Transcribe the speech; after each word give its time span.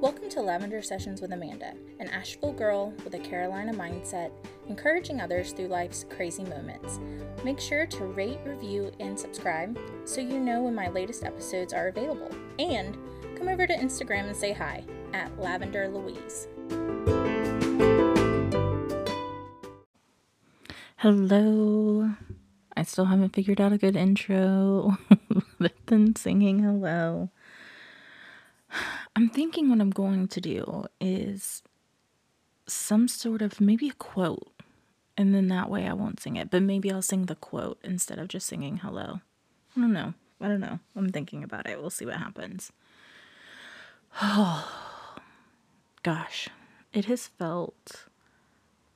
Welcome 0.00 0.28
to 0.28 0.42
Lavender 0.42 0.80
Sessions 0.80 1.20
with 1.20 1.32
Amanda, 1.32 1.72
an 1.98 2.06
Asheville 2.10 2.52
girl 2.52 2.92
with 3.02 3.14
a 3.14 3.18
Carolina 3.18 3.72
mindset, 3.72 4.30
encouraging 4.68 5.20
others 5.20 5.50
through 5.50 5.66
life's 5.66 6.04
crazy 6.08 6.44
moments. 6.44 7.00
Make 7.42 7.58
sure 7.58 7.84
to 7.84 8.04
rate, 8.04 8.38
review, 8.44 8.92
and 9.00 9.18
subscribe 9.18 9.76
so 10.04 10.20
you 10.20 10.38
know 10.38 10.62
when 10.62 10.74
my 10.76 10.88
latest 10.88 11.24
episodes 11.24 11.72
are 11.72 11.88
available. 11.88 12.30
And 12.60 12.96
come 13.36 13.48
over 13.48 13.66
to 13.66 13.74
Instagram 13.74 14.28
and 14.28 14.36
say 14.36 14.52
hi 14.52 14.84
at 15.14 15.36
Lavender 15.36 15.88
Louise. 15.88 16.46
Hello. 20.98 22.08
I 22.76 22.84
still 22.84 23.06
haven't 23.06 23.34
figured 23.34 23.60
out 23.60 23.72
a 23.72 23.78
good 23.78 23.96
intro 23.96 24.96
other 25.58 25.72
than 25.86 26.14
singing 26.14 26.60
hello. 26.60 27.30
I'm 29.16 29.28
thinking 29.28 29.68
what 29.68 29.80
I'm 29.80 29.90
going 29.90 30.28
to 30.28 30.40
do 30.40 30.84
is 31.00 31.62
some 32.66 33.08
sort 33.08 33.42
of 33.42 33.60
maybe 33.60 33.88
a 33.88 33.94
quote, 33.94 34.52
and 35.16 35.34
then 35.34 35.48
that 35.48 35.70
way 35.70 35.86
I 35.86 35.92
won't 35.92 36.20
sing 36.20 36.36
it, 36.36 36.50
but 36.50 36.62
maybe 36.62 36.92
I'll 36.92 37.02
sing 37.02 37.26
the 37.26 37.34
quote 37.34 37.78
instead 37.82 38.18
of 38.18 38.28
just 38.28 38.46
singing 38.46 38.78
hello. 38.78 39.20
I 39.76 39.80
don't 39.80 39.92
know. 39.92 40.14
I 40.40 40.48
don't 40.48 40.60
know. 40.60 40.78
I'm 40.94 41.08
thinking 41.08 41.42
about 41.42 41.68
it. 41.68 41.80
We'll 41.80 41.90
see 41.90 42.06
what 42.06 42.16
happens. 42.16 42.72
Oh, 44.22 45.16
gosh, 46.02 46.48
it 46.92 47.06
has 47.06 47.26
felt 47.26 48.06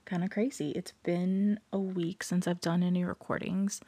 kind 0.04 0.22
of 0.22 0.30
crazy. 0.30 0.70
It's 0.72 0.92
been 1.02 1.58
a 1.72 1.78
week 1.78 2.22
since 2.22 2.46
I've 2.46 2.60
done 2.60 2.82
any 2.82 3.04
recordings. 3.04 3.80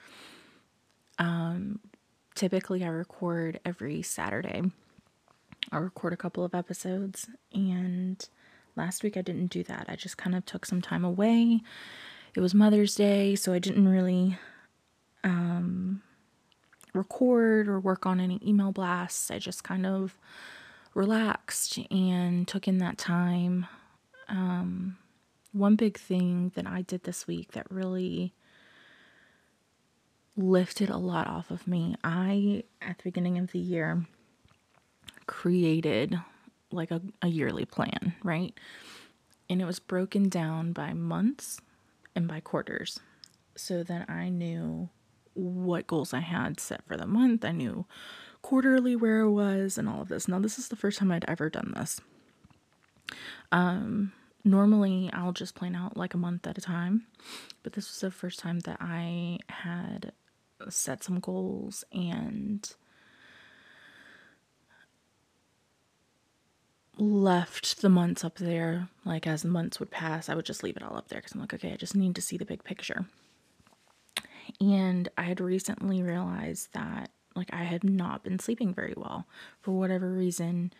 Um, 1.18 1.80
typically, 2.34 2.84
I 2.84 2.88
record 2.88 3.60
every 3.64 4.02
Saturday. 4.02 4.62
I 5.72 5.78
record 5.78 6.12
a 6.12 6.16
couple 6.18 6.44
of 6.44 6.54
episodes, 6.54 7.28
and 7.52 8.26
last 8.76 9.02
week 9.02 9.16
I 9.16 9.22
didn't 9.22 9.48
do 9.48 9.62
that. 9.64 9.86
I 9.88 9.96
just 9.96 10.16
kind 10.16 10.36
of 10.36 10.44
took 10.46 10.66
some 10.66 10.80
time 10.80 11.04
away. 11.04 11.62
It 12.34 12.40
was 12.40 12.54
Mother's 12.54 12.94
Day, 12.94 13.34
so 13.36 13.52
I 13.52 13.58
didn't 13.58 13.88
really 13.88 14.38
um, 15.22 16.02
record 16.92 17.68
or 17.68 17.80
work 17.80 18.06
on 18.06 18.20
any 18.20 18.40
email 18.46 18.72
blasts. 18.72 19.30
I 19.30 19.38
just 19.38 19.64
kind 19.64 19.86
of 19.86 20.18
relaxed 20.94 21.78
and 21.90 22.46
took 22.46 22.68
in 22.68 22.78
that 22.78 22.98
time. 22.98 23.66
Um, 24.28 24.96
one 25.52 25.76
big 25.76 25.98
thing 25.98 26.52
that 26.56 26.66
I 26.66 26.82
did 26.82 27.04
this 27.04 27.26
week 27.26 27.52
that 27.52 27.70
really 27.70 28.32
lifted 30.36 30.90
a 30.90 30.96
lot 30.96 31.28
off 31.28 31.50
of 31.50 31.66
me. 31.68 31.94
I, 32.02 32.64
at 32.82 32.98
the 32.98 33.04
beginning 33.04 33.38
of 33.38 33.52
the 33.52 33.58
year, 33.58 34.04
created 35.44 36.18
like 36.72 36.90
a, 36.90 37.02
a 37.20 37.28
yearly 37.28 37.66
plan, 37.66 38.14
right? 38.22 38.58
And 39.50 39.60
it 39.60 39.66
was 39.66 39.78
broken 39.78 40.30
down 40.30 40.72
by 40.72 40.94
months 40.94 41.60
and 42.16 42.26
by 42.26 42.40
quarters 42.40 42.98
so 43.54 43.82
that 43.82 44.08
I 44.08 44.30
knew 44.30 44.88
what 45.34 45.86
goals 45.86 46.14
I 46.14 46.20
had 46.20 46.60
set 46.60 46.82
for 46.86 46.96
the 46.96 47.06
month. 47.06 47.44
I 47.44 47.52
knew 47.52 47.84
quarterly 48.40 48.96
where 48.96 49.24
I 49.24 49.28
was 49.28 49.76
and 49.76 49.86
all 49.86 50.00
of 50.00 50.08
this. 50.08 50.28
Now, 50.28 50.38
this 50.38 50.58
is 50.58 50.68
the 50.68 50.76
first 50.76 50.98
time 50.98 51.12
I'd 51.12 51.26
ever 51.28 51.50
done 51.50 51.74
this. 51.76 52.00
Um, 53.52 54.14
normally 54.44 55.10
I'll 55.12 55.32
just 55.32 55.54
plan 55.54 55.76
out 55.76 55.94
like 55.94 56.14
a 56.14 56.18
month 56.18 56.46
at 56.46 56.56
a 56.56 56.62
time, 56.62 57.04
but 57.62 57.74
this 57.74 57.90
was 57.90 58.00
the 58.00 58.10
first 58.10 58.38
time 58.38 58.60
that 58.60 58.78
I 58.80 59.40
had 59.50 60.12
set 60.70 61.04
some 61.04 61.20
goals 61.20 61.84
and 61.92 62.66
left 66.98 67.80
the 67.80 67.88
months 67.88 68.24
up 68.24 68.36
there. 68.36 68.88
Like 69.04 69.26
as 69.26 69.42
the 69.42 69.48
months 69.48 69.80
would 69.80 69.90
pass, 69.90 70.28
I 70.28 70.34
would 70.34 70.44
just 70.44 70.62
leave 70.62 70.76
it 70.76 70.82
all 70.82 70.96
up 70.96 71.08
there 71.08 71.20
because 71.20 71.32
I'm 71.32 71.40
like, 71.40 71.54
okay, 71.54 71.72
I 71.72 71.76
just 71.76 71.96
need 71.96 72.14
to 72.16 72.22
see 72.22 72.36
the 72.36 72.44
big 72.44 72.64
picture. 72.64 73.06
And 74.60 75.08
I 75.16 75.22
had 75.22 75.40
recently 75.40 76.02
realized 76.02 76.72
that 76.72 77.10
like 77.34 77.52
I 77.52 77.64
had 77.64 77.84
not 77.84 78.22
been 78.22 78.38
sleeping 78.38 78.72
very 78.72 78.94
well. 78.96 79.26
For 79.60 79.72
whatever 79.72 80.12
reason, 80.12 80.72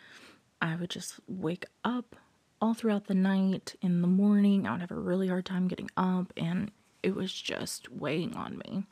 I 0.63 0.77
would 0.77 0.91
just 0.91 1.19
wake 1.27 1.67
up 1.85 2.17
all 2.61 2.75
throughout 2.75 3.07
the 3.07 3.15
night. 3.15 3.75
In 3.83 4.01
the 4.01 4.09
morning, 4.09 4.67
I 4.67 4.73
would 4.73 4.81
have 4.81 4.91
a 4.91 4.95
really 4.97 5.29
hard 5.29 5.45
time 5.45 5.69
getting 5.69 5.91
up, 5.97 6.33
and 6.37 6.71
it 7.03 7.15
was 7.15 7.33
just 7.33 7.91
weighing 7.91 8.35
on 8.37 8.59
me. 8.59 8.85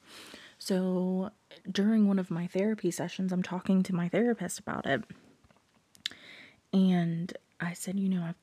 So 0.58 1.30
during 1.70 2.06
one 2.06 2.19
of 2.19 2.30
my 2.30 2.46
therapy 2.46 2.91
sessions, 2.91 3.32
I'm 3.32 3.42
talking 3.42 3.82
to 3.84 3.94
my 3.94 4.08
therapist 4.08 4.58
about 4.58 4.86
it. 4.86 5.02
And 6.72 7.32
I 7.60 7.72
said, 7.74 7.98
you 7.98 8.08
know, 8.08 8.22
i 8.22 8.34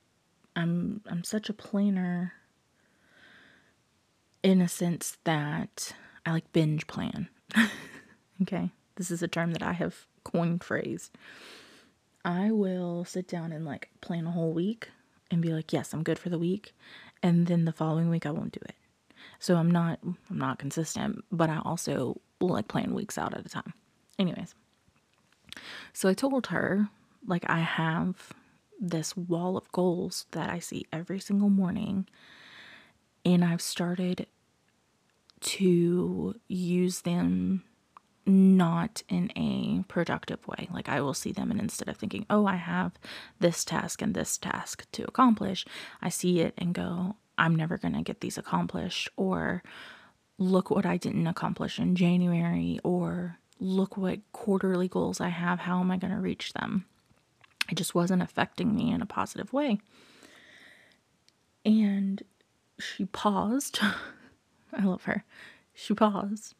I'm 0.56 1.02
I'm 1.10 1.24
such 1.24 1.50
a 1.50 1.54
planner 1.54 2.34
in 4.44 4.62
a 4.62 4.68
sense 4.68 5.18
that 5.24 5.94
I 6.26 6.32
like 6.32 6.52
binge 6.52 6.88
plan. 6.88 7.30
okay. 8.42 8.72
This 8.96 9.12
is 9.12 9.24
a 9.24 9.28
term 9.28 9.52
that 9.54 9.64
I 9.64 9.74
have 9.74 10.06
coined 10.24 10.64
phrase. 10.64 11.12
I 12.26 12.52
will 12.52 13.06
sit 13.06 13.28
down 13.28 13.52
and 13.52 13.66
like 13.66 13.90
plan 14.02 14.28
a 14.28 14.32
whole 14.32 14.52
week 14.52 14.90
and 15.32 15.42
be 15.42 15.54
like, 15.54 15.72
yes, 15.72 15.94
I'm 15.94 16.04
good 16.04 16.20
for 16.20 16.30
the 16.30 16.40
week. 16.40 16.74
And 17.24 17.48
then 17.48 17.66
the 17.66 17.72
following 17.72 18.10
week 18.10 18.26
I 18.26 18.32
won't 18.32 18.52
do 18.52 18.62
it. 18.64 18.76
So 19.40 19.56
I'm 19.56 19.72
not 19.72 20.00
I'm 20.04 20.38
not 20.38 20.60
consistent, 20.60 21.24
but 21.32 21.50
I 21.50 21.62
also 21.64 22.20
will 22.42 22.50
like 22.50 22.68
plan 22.68 22.94
weeks 22.94 23.18
out 23.18 23.34
at 23.34 23.46
a 23.46 23.50
time. 23.50 23.74
Anyways. 24.18 24.54
So 25.94 26.10
I 26.10 26.14
told 26.14 26.48
her 26.48 26.90
like 27.28 27.46
I 27.50 27.60
have 27.60 28.34
this 28.80 29.16
wall 29.16 29.58
of 29.58 29.72
goals 29.72 30.26
that 30.32 30.50
I 30.50 30.60
see 30.60 30.86
every 30.92 31.20
single 31.20 31.50
morning 31.50 32.08
and 33.26 33.44
I've 33.44 33.62
started 33.62 34.28
to 35.42 36.36
use 36.48 37.02
them 37.02 37.64
not 38.26 39.04
in 39.10 39.32
a 39.36 39.84
productive 39.88 40.48
way. 40.48 40.68
Like 40.72 40.88
I 40.90 41.02
will 41.02 41.14
see 41.14 41.32
them 41.32 41.52
and 41.52 41.60
instead 41.60 41.88
of 41.88 41.98
thinking, 41.98 42.26
"Oh, 42.30 42.46
I 42.46 42.56
have 42.56 42.94
this 43.40 43.66
task 43.66 44.02
and 44.02 44.14
this 44.14 44.38
task 44.38 44.86
to 44.92 45.04
accomplish," 45.04 45.66
I 46.02 46.10
see 46.10 46.40
it 46.40 46.54
and 46.58 46.74
go, 46.74 47.16
"I'm 47.38 47.56
never 47.56 47.78
going 47.78 47.94
to 47.94 48.02
get 48.02 48.22
these 48.22 48.38
accomplished," 48.38 49.10
or 49.18 49.64
"Look 50.38 50.70
what 50.70 50.86
I 50.86 50.98
didn't 50.98 51.28
accomplish 51.28 51.80
in 51.80 51.96
January," 51.96 52.80
or 52.84 53.40
"Look 53.60 53.98
what 53.98 54.20
quarterly 54.32 54.88
goals 54.88 55.20
I 55.20 55.30
have. 55.30 55.60
How 55.60 55.80
am 55.80 55.92
I 55.92 55.98
going 55.98 56.14
to 56.14 56.20
reach 56.20 56.54
them?" 56.54 56.86
It 57.70 57.76
just 57.76 57.96
wasn't 57.96 58.22
affecting 58.22 58.76
me 58.76 58.92
in 58.92 59.02
a 59.02 59.06
positive 59.06 59.54
way. 59.54 59.80
And 61.66 62.24
she 62.80 63.06
paused. 63.06 63.80
I 64.74 64.84
love 64.84 65.04
her. 65.04 65.24
She 65.74 65.94
paused 65.94 66.56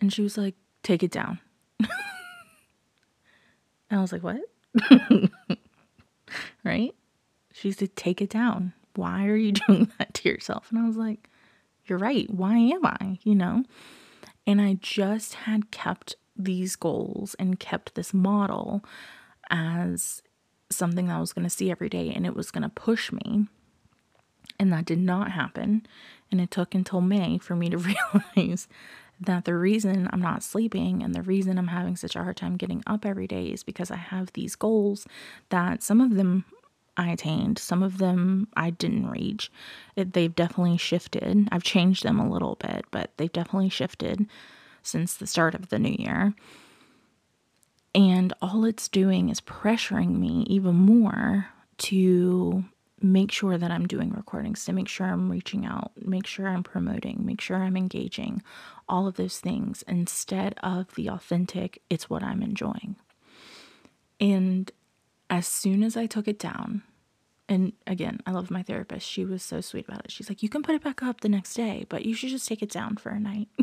and 0.00 0.12
she 0.12 0.22
was 0.22 0.36
like, 0.36 0.54
take 0.82 1.02
it 1.02 1.10
down. 1.10 1.40
and 1.80 1.88
I 3.90 4.00
was 4.00 4.12
like, 4.12 4.22
what? 4.22 4.40
right? 6.64 6.94
She 7.52 7.72
said, 7.72 7.96
take 7.96 8.22
it 8.22 8.30
down. 8.30 8.72
Why 8.94 9.26
are 9.26 9.36
you 9.36 9.52
doing 9.52 9.90
that 9.98 10.14
to 10.14 10.28
yourself? 10.28 10.70
And 10.70 10.78
I 10.78 10.86
was 10.86 10.96
like, 10.96 11.28
you're 11.86 11.98
right. 11.98 12.28
Why 12.30 12.56
am 12.56 12.84
I? 12.84 13.18
You 13.22 13.34
know? 13.34 13.64
And 14.46 14.60
I 14.60 14.78
just 14.80 15.34
had 15.34 15.70
kept 15.70 16.16
these 16.36 16.76
goals 16.76 17.34
and 17.38 17.58
kept 17.58 17.94
this 17.94 18.14
model 18.14 18.84
as 19.50 20.22
something 20.70 21.06
that 21.06 21.16
I 21.16 21.20
was 21.20 21.32
going 21.32 21.44
to 21.44 21.50
see 21.50 21.70
every 21.70 21.88
day 21.88 22.12
and 22.14 22.26
it 22.26 22.34
was 22.34 22.50
going 22.50 22.62
to 22.62 22.68
push 22.68 23.12
me. 23.12 23.46
And 24.58 24.72
that 24.72 24.84
did 24.84 24.98
not 24.98 25.32
happen. 25.32 25.86
And 26.30 26.40
it 26.40 26.50
took 26.50 26.74
until 26.74 27.00
May 27.00 27.38
for 27.38 27.54
me 27.54 27.70
to 27.70 27.78
realize 28.36 28.68
that 29.20 29.44
the 29.44 29.54
reason 29.54 30.08
I'm 30.12 30.20
not 30.20 30.42
sleeping 30.42 31.02
and 31.02 31.14
the 31.14 31.22
reason 31.22 31.58
I'm 31.58 31.68
having 31.68 31.96
such 31.96 32.14
a 32.14 32.22
hard 32.22 32.36
time 32.36 32.56
getting 32.56 32.82
up 32.86 33.04
every 33.04 33.26
day 33.26 33.46
is 33.46 33.64
because 33.64 33.90
I 33.90 33.96
have 33.96 34.32
these 34.32 34.54
goals 34.54 35.06
that 35.50 35.82
some 35.82 36.00
of 36.00 36.14
them 36.14 36.44
I 36.96 37.10
attained, 37.10 37.58
some 37.58 37.82
of 37.84 37.98
them 37.98 38.48
I 38.56 38.70
didn't 38.70 39.08
reach. 39.08 39.52
It, 39.94 40.14
they've 40.14 40.34
definitely 40.34 40.78
shifted. 40.78 41.48
I've 41.52 41.62
changed 41.62 42.02
them 42.02 42.18
a 42.18 42.28
little 42.28 42.56
bit, 42.56 42.86
but 42.90 43.12
they've 43.16 43.32
definitely 43.32 43.68
shifted 43.68 44.26
since 44.82 45.14
the 45.14 45.26
start 45.26 45.54
of 45.54 45.68
the 45.68 45.78
new 45.78 45.94
year. 45.96 46.34
And 47.94 48.32
all 48.40 48.64
it's 48.64 48.88
doing 48.88 49.28
is 49.28 49.40
pressuring 49.40 50.18
me 50.18 50.44
even 50.48 50.74
more 50.74 51.48
to 51.78 52.64
make 53.00 53.30
sure 53.30 53.56
that 53.56 53.70
I'm 53.70 53.86
doing 53.86 54.10
recordings, 54.10 54.64
to 54.64 54.72
make 54.72 54.88
sure 54.88 55.06
I'm 55.06 55.30
reaching 55.30 55.64
out, 55.64 55.92
make 55.96 56.26
sure 56.26 56.48
I'm 56.48 56.62
promoting, 56.62 57.24
make 57.24 57.40
sure 57.40 57.56
I'm 57.56 57.76
engaging, 57.76 58.42
all 58.88 59.06
of 59.06 59.16
those 59.16 59.38
things 59.38 59.84
instead 59.86 60.54
of 60.62 60.94
the 60.94 61.08
authentic, 61.08 61.80
it's 61.88 62.10
what 62.10 62.22
I'm 62.22 62.42
enjoying. 62.42 62.96
And 64.20 64.70
as 65.30 65.46
soon 65.46 65.82
as 65.82 65.96
I 65.96 66.06
took 66.06 66.26
it 66.26 66.38
down, 66.38 66.82
and 67.48 67.72
again, 67.86 68.20
I 68.26 68.32
love 68.32 68.50
my 68.50 68.62
therapist. 68.62 69.08
She 69.08 69.24
was 69.24 69.42
so 69.42 69.60
sweet 69.60 69.88
about 69.88 70.04
it. 70.04 70.10
She's 70.10 70.28
like, 70.28 70.42
You 70.42 70.48
can 70.48 70.62
put 70.62 70.74
it 70.74 70.84
back 70.84 71.02
up 71.02 71.20
the 71.20 71.28
next 71.28 71.54
day, 71.54 71.86
but 71.88 72.04
you 72.04 72.14
should 72.14 72.30
just 72.30 72.48
take 72.48 72.62
it 72.62 72.70
down 72.70 72.96
for 72.96 73.10
a 73.10 73.20
night. 73.20 73.48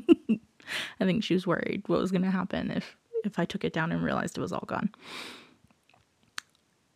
I 1.00 1.06
think 1.06 1.24
she 1.24 1.36
was 1.36 1.46
worried 1.46 1.84
what 1.88 2.00
was 2.00 2.12
going 2.12 2.24
to 2.24 2.32
happen 2.32 2.72
if 2.72 2.98
if 3.26 3.40
I 3.40 3.46
took 3.46 3.64
it 3.64 3.74
down 3.74 3.92
and 3.92 4.04
realized 4.04 4.38
it 4.38 4.42
was 4.42 4.54
all 4.54 4.66
gone. 4.68 4.90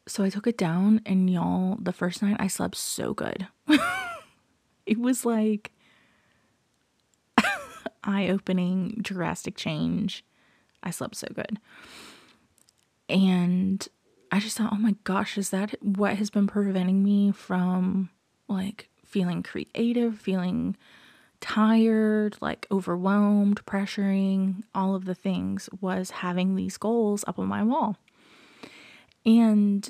So 0.08 0.24
I 0.24 0.30
took 0.30 0.48
it 0.48 0.58
down, 0.58 1.02
and 1.06 1.30
y'all, 1.30 1.78
the 1.80 1.94
first 1.94 2.24
night 2.24 2.38
I 2.40 2.48
slept 2.48 2.76
so 2.76 3.14
good. 3.14 3.48
it 4.86 5.00
was 5.00 5.24
like 5.24 5.72
eye 8.04 8.28
opening, 8.28 9.00
drastic 9.02 9.56
change. 9.56 10.26
I 10.82 10.90
slept 10.90 11.16
so 11.16 11.28
good. 11.34 11.60
And 13.08 13.88
I 14.32 14.40
just 14.40 14.58
thought, 14.58 14.74
oh 14.74 14.78
my 14.78 14.96
gosh, 15.04 15.38
is 15.38 15.50
that 15.50 15.76
what 15.84 16.16
has 16.16 16.30
been 16.30 16.48
preventing 16.48 17.04
me 17.04 17.32
from 17.32 18.10
like 18.48 18.90
feeling 19.06 19.44
creative, 19.44 20.18
feeling 20.20 20.76
tired, 21.42 22.38
like 22.42 22.68
overwhelmed, 22.72 23.66
pressuring, 23.66 24.64
all 24.74 24.96
of 24.96 25.06
the 25.06 25.16
things 25.16 25.70
was 25.82 26.12
having 26.12 26.56
these 26.56 26.78
goals 26.78 27.24
up 27.28 27.40
on 27.40 27.48
my 27.48 27.64
wall. 27.64 27.98
And 29.26 29.90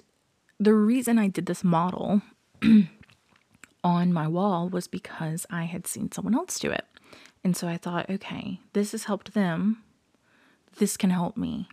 the 0.59 0.73
reason 0.73 1.17
I 1.17 1.27
did 1.27 1.45
this 1.45 1.63
model 1.63 2.21
on 3.83 4.13
my 4.13 4.27
wall 4.27 4.69
was 4.69 4.87
because 4.87 5.45
I 5.49 5.63
had 5.63 5.87
seen 5.87 6.11
someone 6.11 6.35
else 6.35 6.59
do 6.59 6.71
it. 6.71 6.85
And 7.43 7.55
so 7.55 7.67
I 7.67 7.77
thought, 7.77 8.09
okay, 8.09 8.59
this 8.73 8.91
has 8.91 9.05
helped 9.05 9.33
them. 9.33 9.83
This 10.77 10.97
can 10.97 11.09
help 11.09 11.37
me. 11.37 11.67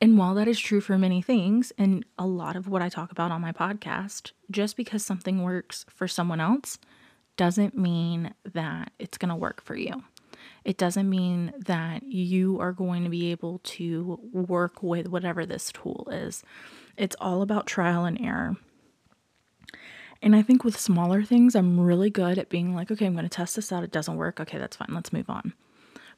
And 0.00 0.16
while 0.16 0.34
that 0.34 0.48
is 0.48 0.58
true 0.58 0.80
for 0.80 0.96
many 0.96 1.20
things, 1.20 1.72
and 1.76 2.06
a 2.18 2.26
lot 2.26 2.56
of 2.56 2.68
what 2.68 2.80
I 2.80 2.88
talk 2.88 3.12
about 3.12 3.30
on 3.30 3.42
my 3.42 3.52
podcast, 3.52 4.32
just 4.50 4.76
because 4.76 5.04
something 5.04 5.42
works 5.42 5.84
for 5.90 6.08
someone 6.08 6.40
else 6.40 6.78
doesn't 7.40 7.74
mean 7.74 8.34
that 8.52 8.92
it's 8.98 9.16
going 9.16 9.30
to 9.30 9.34
work 9.34 9.62
for 9.62 9.74
you. 9.74 10.04
It 10.62 10.76
doesn't 10.76 11.08
mean 11.08 11.54
that 11.64 12.02
you 12.02 12.60
are 12.60 12.70
going 12.70 13.02
to 13.04 13.08
be 13.08 13.30
able 13.30 13.60
to 13.60 14.20
work 14.30 14.82
with 14.82 15.08
whatever 15.08 15.46
this 15.46 15.72
tool 15.72 16.06
is. 16.12 16.42
It's 16.98 17.16
all 17.18 17.40
about 17.40 17.66
trial 17.66 18.04
and 18.04 18.20
error. 18.20 18.58
And 20.20 20.36
I 20.36 20.42
think 20.42 20.64
with 20.64 20.78
smaller 20.78 21.22
things, 21.22 21.54
I'm 21.54 21.80
really 21.80 22.10
good 22.10 22.36
at 22.36 22.50
being 22.50 22.74
like, 22.74 22.90
okay, 22.90 23.06
I'm 23.06 23.14
going 23.14 23.22
to 23.22 23.30
test 23.30 23.56
this 23.56 23.72
out. 23.72 23.84
It 23.84 23.90
doesn't 23.90 24.18
work. 24.18 24.38
Okay, 24.38 24.58
that's 24.58 24.76
fine. 24.76 24.92
Let's 24.92 25.10
move 25.10 25.30
on. 25.30 25.54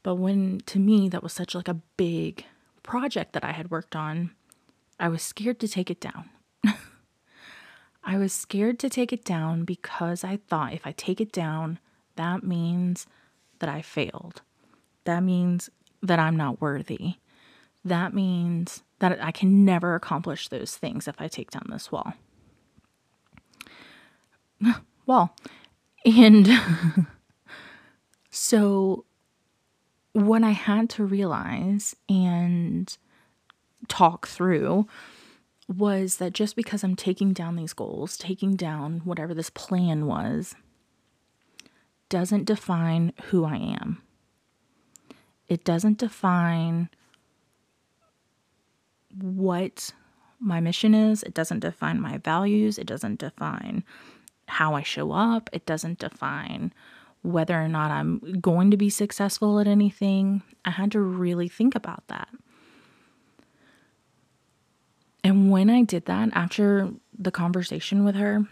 But 0.03 0.17
when 0.17 0.61
to 0.67 0.81
me 0.81 1.09
that 1.11 1.23
was 1.23 1.33
such 1.33 1.55
like 1.55 1.69
a 1.69 1.83
big 1.97 2.47
project 2.83 3.33
that 3.35 3.45
I 3.45 3.53
had 3.53 3.71
worked 3.71 3.95
on, 3.95 4.33
I 4.99 5.07
was 5.07 5.23
scared 5.23 5.61
to 5.61 5.69
take 5.69 5.89
it 5.89 6.01
down. 6.01 6.31
I 8.05 8.19
was 8.19 8.33
scared 8.33 8.79
to 8.81 8.91
take 8.91 9.13
it 9.13 9.25
down 9.25 9.65
because 9.65 10.25
I 10.25 10.37
thought 10.37 10.73
if 10.73 10.87
I 10.87 10.93
take 10.93 11.21
it 11.21 11.33
down, 11.33 11.79
that 12.17 12.43
means 12.43 13.07
that 13.61 13.69
I 13.69 13.83
failed. 13.83 14.43
That 15.05 15.23
means 15.23 15.71
that 16.03 16.19
I'm 16.19 16.37
not 16.37 16.61
worthy. 16.61 17.15
That 17.85 18.13
means 18.13 18.83
that 18.99 19.23
I 19.23 19.31
can 19.31 19.65
never 19.65 19.95
accomplish 19.95 20.49
those 20.49 20.77
things 20.77 21.07
if 21.09 21.21
I 21.21 21.29
take 21.29 21.51
down 21.51 21.67
this 21.71 21.91
wall. 21.93 22.15
wall. 25.07 25.37
And 26.05 26.49
so 28.31 29.05
what 30.13 30.43
I 30.43 30.51
had 30.51 30.91
to 30.91 31.05
realize 31.05 31.97
and 32.09 32.97
talk 33.89 34.27
through 34.27 34.87
was 35.79 36.17
that 36.17 36.33
just 36.33 36.57
because 36.57 36.83
I'm 36.83 36.97
taking 36.97 37.33
down 37.33 37.57
these 37.57 37.73
goals, 37.73 38.17
taking 38.17 38.57
down 38.57 39.03
whatever 39.05 39.35
this 39.35 39.51
plan 39.51 40.07
was, 40.07 40.55
doesn't 42.09 42.45
define 42.45 43.13
who 43.25 43.45
I 43.45 43.57
am. 43.57 44.03
It 45.49 45.65
doesn't 45.65 45.99
define 45.99 46.89
what 49.21 49.93
my 50.41 50.61
mission 50.61 50.95
is. 50.95 51.23
It 51.23 51.35
doesn't 51.35 51.61
define 51.61 52.01
my 52.01 52.19
values. 52.19 52.79
It 52.79 52.87
doesn't 52.87 53.19
define 53.19 53.85
how 54.49 54.75
I 54.75 54.83
show 54.83 55.13
up. 55.13 55.49
It 55.53 55.67
doesn't 55.67 55.99
define 55.99 56.73
whether 57.23 57.61
or 57.61 57.69
not 57.69 57.91
I'm 57.91 58.19
going 58.41 58.71
to 58.71 58.77
be 58.77 58.91
successful 58.91 59.61
at 59.61 59.67
anything. 59.67 60.43
I 60.65 60.71
had 60.71 60.93
to 60.93 61.01
really 61.01 61.49
think 61.49 61.75
about 61.75 62.07
that. 62.09 62.29
And 65.25 65.51
when 65.51 65.71
I 65.71 65.83
did 65.83 66.07
that 66.07 66.31
after 66.33 66.91
the 67.17 67.31
conversation 67.31 68.05
with 68.05 68.17
her, 68.17 68.47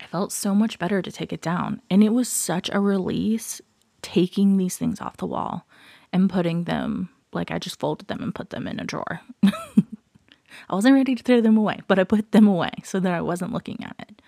I 0.00 0.06
felt 0.06 0.32
so 0.32 0.54
much 0.54 0.78
better 0.78 1.02
to 1.02 1.12
take 1.12 1.32
it 1.32 1.42
down. 1.42 1.80
And 1.90 2.02
it 2.02 2.10
was 2.10 2.28
such 2.28 2.70
a 2.72 2.80
release 2.80 3.60
taking 4.00 4.56
these 4.56 4.76
things 4.76 5.00
off 5.00 5.16
the 5.16 5.26
wall 5.26 5.66
and 6.12 6.30
putting 6.30 6.64
them, 6.64 7.08
like, 7.32 7.50
I 7.50 7.58
just 7.58 7.78
folded 7.78 8.08
them 8.08 8.22
and 8.22 8.34
put 8.34 8.50
them 8.50 8.66
in 8.66 8.80
a 8.80 8.84
drawer. 8.84 9.20
I 9.44 10.74
wasn't 10.74 10.94
ready 10.94 11.14
to 11.14 11.22
throw 11.22 11.40
them 11.40 11.56
away, 11.56 11.80
but 11.88 11.98
I 11.98 12.04
put 12.04 12.32
them 12.32 12.46
away 12.46 12.70
so 12.84 13.00
that 13.00 13.12
I 13.12 13.20
wasn't 13.20 13.52
looking 13.52 13.82
at 13.84 13.96
it. 14.08 14.22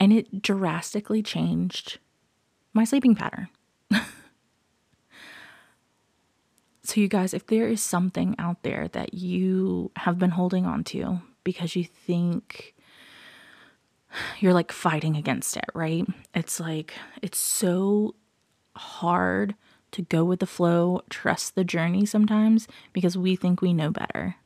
And 0.00 0.12
it 0.12 0.42
drastically 0.42 1.22
changed 1.22 1.98
my 2.72 2.84
sleeping 2.84 3.14
pattern. 3.14 3.48
so, 6.94 7.00
you 7.00 7.08
guys, 7.08 7.34
if 7.34 7.48
there 7.48 7.66
is 7.66 7.82
something 7.82 8.36
out 8.38 8.62
there 8.62 8.86
that 8.92 9.14
you 9.14 9.90
have 9.96 10.16
been 10.16 10.30
holding 10.30 10.64
on 10.64 10.84
to 10.84 11.20
because 11.42 11.74
you 11.74 11.82
think 11.82 12.72
you're 14.38 14.54
like 14.54 14.70
fighting 14.70 15.16
against 15.16 15.56
it, 15.56 15.64
right? 15.74 16.06
It's 16.36 16.60
like, 16.60 16.94
it's 17.20 17.36
so 17.36 18.14
hard 18.76 19.56
to 19.90 20.02
go 20.02 20.22
with 20.22 20.38
the 20.38 20.46
flow, 20.46 21.02
trust 21.10 21.56
the 21.56 21.64
journey 21.64 22.06
sometimes 22.06 22.68
because 22.92 23.18
we 23.18 23.34
think 23.34 23.60
we 23.60 23.72
know 23.72 23.90
better 23.90 24.36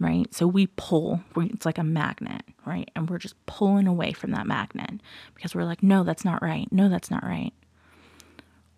right? 0.00 0.34
So 0.34 0.48
we 0.48 0.66
pull, 0.66 1.20
it's 1.36 1.64
like 1.64 1.78
a 1.78 1.84
magnet, 1.84 2.42
right? 2.66 2.90
And 2.96 3.08
we're 3.08 3.18
just 3.18 3.36
pulling 3.46 3.86
away 3.86 4.12
from 4.12 4.32
that 4.32 4.44
magnet 4.44 5.00
because 5.34 5.54
we're 5.54 5.64
like, 5.64 5.84
no, 5.84 6.02
that's 6.02 6.24
not 6.24 6.42
right. 6.42 6.66
No, 6.72 6.88
that's 6.88 7.12
not 7.12 7.22
right. 7.22 7.52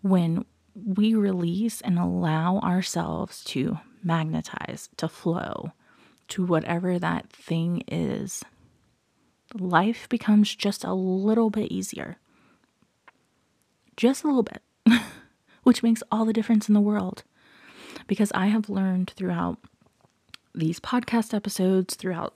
When 0.03 0.45
we 0.85 1.15
release 1.15 1.81
and 1.81 1.97
allow 1.97 2.59
ourselves 2.59 3.43
to 3.45 3.79
magnetize, 4.03 4.89
to 4.97 5.07
flow 5.07 5.71
to 6.29 6.45
whatever 6.45 6.99
that 6.99 7.29
thing 7.29 7.83
is, 7.87 8.43
life 9.53 10.07
becomes 10.09 10.53
just 10.55 10.83
a 10.83 10.93
little 10.93 11.49
bit 11.49 11.71
easier. 11.71 12.17
Just 13.95 14.23
a 14.23 14.27
little 14.27 14.43
bit, 14.43 14.61
which 15.63 15.81
makes 15.83 16.03
all 16.11 16.25
the 16.25 16.33
difference 16.33 16.67
in 16.67 16.73
the 16.73 16.81
world. 16.81 17.23
Because 18.05 18.31
I 18.33 18.47
have 18.47 18.69
learned 18.69 19.11
throughout 19.15 19.57
these 20.53 20.79
podcast 20.79 21.33
episodes, 21.33 21.95
throughout 21.95 22.35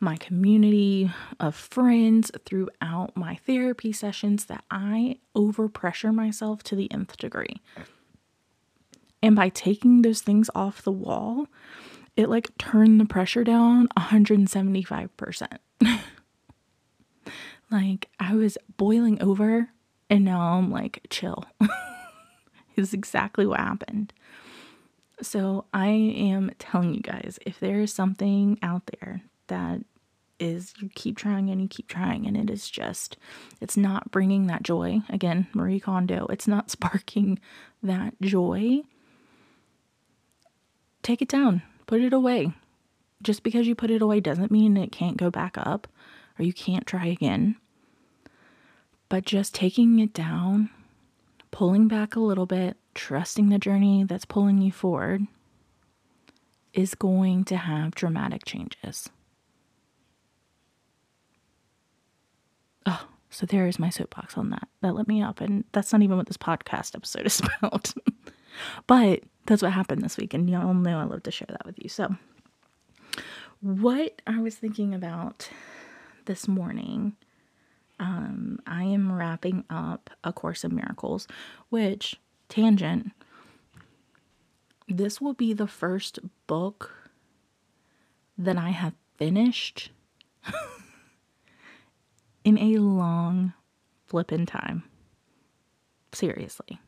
my 0.00 0.16
community 0.16 1.10
of 1.40 1.54
friends, 1.54 2.30
throughout 2.44 3.16
my 3.16 3.36
therapy 3.46 3.92
sessions, 3.92 4.46
that 4.46 4.64
I 4.70 5.18
overpressure 5.34 6.14
myself 6.14 6.62
to 6.64 6.76
the 6.76 6.90
nth 6.92 7.16
degree. 7.16 7.60
And 9.22 9.34
by 9.34 9.48
taking 9.48 10.02
those 10.02 10.20
things 10.20 10.48
off 10.54 10.82
the 10.82 10.92
wall, 10.92 11.46
it 12.16 12.28
like 12.28 12.56
turned 12.58 13.00
the 13.00 13.04
pressure 13.04 13.44
down 13.44 13.88
175%. 13.96 15.58
like 17.70 18.08
I 18.18 18.34
was 18.34 18.58
boiling 18.76 19.20
over 19.22 19.70
and 20.08 20.24
now 20.24 20.40
I'm 20.40 20.70
like 20.70 21.06
chill. 21.10 21.44
is 22.78 22.94
exactly 22.94 23.44
what 23.44 23.60
happened. 23.60 24.12
So 25.20 25.66
I 25.74 25.88
am 25.88 26.52
telling 26.58 26.94
you 26.94 27.00
guys 27.00 27.38
if 27.44 27.58
there 27.58 27.80
is 27.80 27.92
something 27.92 28.58
out 28.62 28.82
there 28.98 29.22
that 29.48 29.80
is 30.38 30.72
you 30.78 30.88
keep 30.94 31.16
trying 31.16 31.50
and 31.50 31.60
you 31.60 31.66
keep 31.66 31.88
trying 31.88 32.24
and 32.26 32.36
it 32.36 32.48
is 32.48 32.70
just 32.70 33.16
it's 33.60 33.76
not 33.76 34.10
bringing 34.10 34.46
that 34.46 34.62
joy. 34.62 35.00
Again 35.08 35.48
marie 35.52 35.80
kondo 35.80 36.26
it's 36.30 36.46
not 36.46 36.70
sparking 36.70 37.38
that 37.82 38.14
joy. 38.20 38.82
Take 41.02 41.22
it 41.22 41.28
down. 41.28 41.62
Put 41.86 42.00
it 42.02 42.12
away. 42.12 42.52
Just 43.22 43.42
because 43.42 43.66
you 43.66 43.74
put 43.74 43.90
it 43.90 44.02
away 44.02 44.20
doesn't 44.20 44.52
mean 44.52 44.76
it 44.76 44.92
can't 44.92 45.16
go 45.16 45.30
back 45.30 45.56
up 45.58 45.88
or 46.38 46.44
you 46.44 46.52
can't 46.52 46.86
try 46.86 47.06
again. 47.06 47.56
But 49.08 49.24
just 49.24 49.54
taking 49.54 49.98
it 49.98 50.12
down 50.12 50.70
pulling 51.50 51.88
back 51.88 52.14
a 52.14 52.20
little 52.20 52.46
bit 52.46 52.76
trusting 52.94 53.48
the 53.48 53.58
journey 53.58 54.04
that's 54.04 54.24
pulling 54.24 54.58
you 54.58 54.72
forward 54.72 55.26
is 56.72 56.94
going 56.94 57.44
to 57.44 57.56
have 57.56 57.94
dramatic 57.94 58.44
changes. 58.44 59.08
Oh, 62.88 63.06
so 63.30 63.44
there 63.44 63.66
is 63.66 63.78
my 63.78 63.90
soapbox 63.90 64.38
on 64.38 64.50
that. 64.50 64.68
That 64.80 64.94
let 64.94 65.06
me 65.08 65.22
up, 65.22 65.40
and 65.40 65.64
that's 65.72 65.92
not 65.92 66.02
even 66.02 66.16
what 66.16 66.26
this 66.26 66.38
podcast 66.38 66.94
episode 66.94 67.26
is 67.26 67.40
about. 67.62 67.92
but 68.86 69.22
that's 69.46 69.62
what 69.62 69.72
happened 69.72 70.02
this 70.02 70.16
week, 70.16 70.32
and 70.32 70.48
y'all 70.48 70.74
know 70.74 70.98
I 70.98 71.04
love 71.04 71.22
to 71.24 71.30
share 71.30 71.48
that 71.50 71.66
with 71.66 71.78
you. 71.82 71.88
So, 71.88 72.16
what 73.60 74.22
I 74.26 74.40
was 74.40 74.54
thinking 74.54 74.94
about 74.94 75.50
this 76.24 76.48
morning 76.48 77.16
um, 78.00 78.60
I 78.66 78.84
am 78.84 79.12
wrapping 79.12 79.64
up 79.68 80.10
A 80.22 80.32
Course 80.32 80.64
in 80.64 80.74
Miracles, 80.74 81.26
which 81.68 82.16
tangent. 82.48 83.12
This 84.86 85.20
will 85.20 85.34
be 85.34 85.52
the 85.52 85.66
first 85.66 86.18
book 86.46 86.94
that 88.36 88.56
I 88.56 88.70
have 88.70 88.94
finished 89.16 89.90
in 92.48 92.56
a 92.58 92.78
long 92.78 93.52
flippin' 94.06 94.46
time. 94.46 94.84
Seriously. 96.12 96.80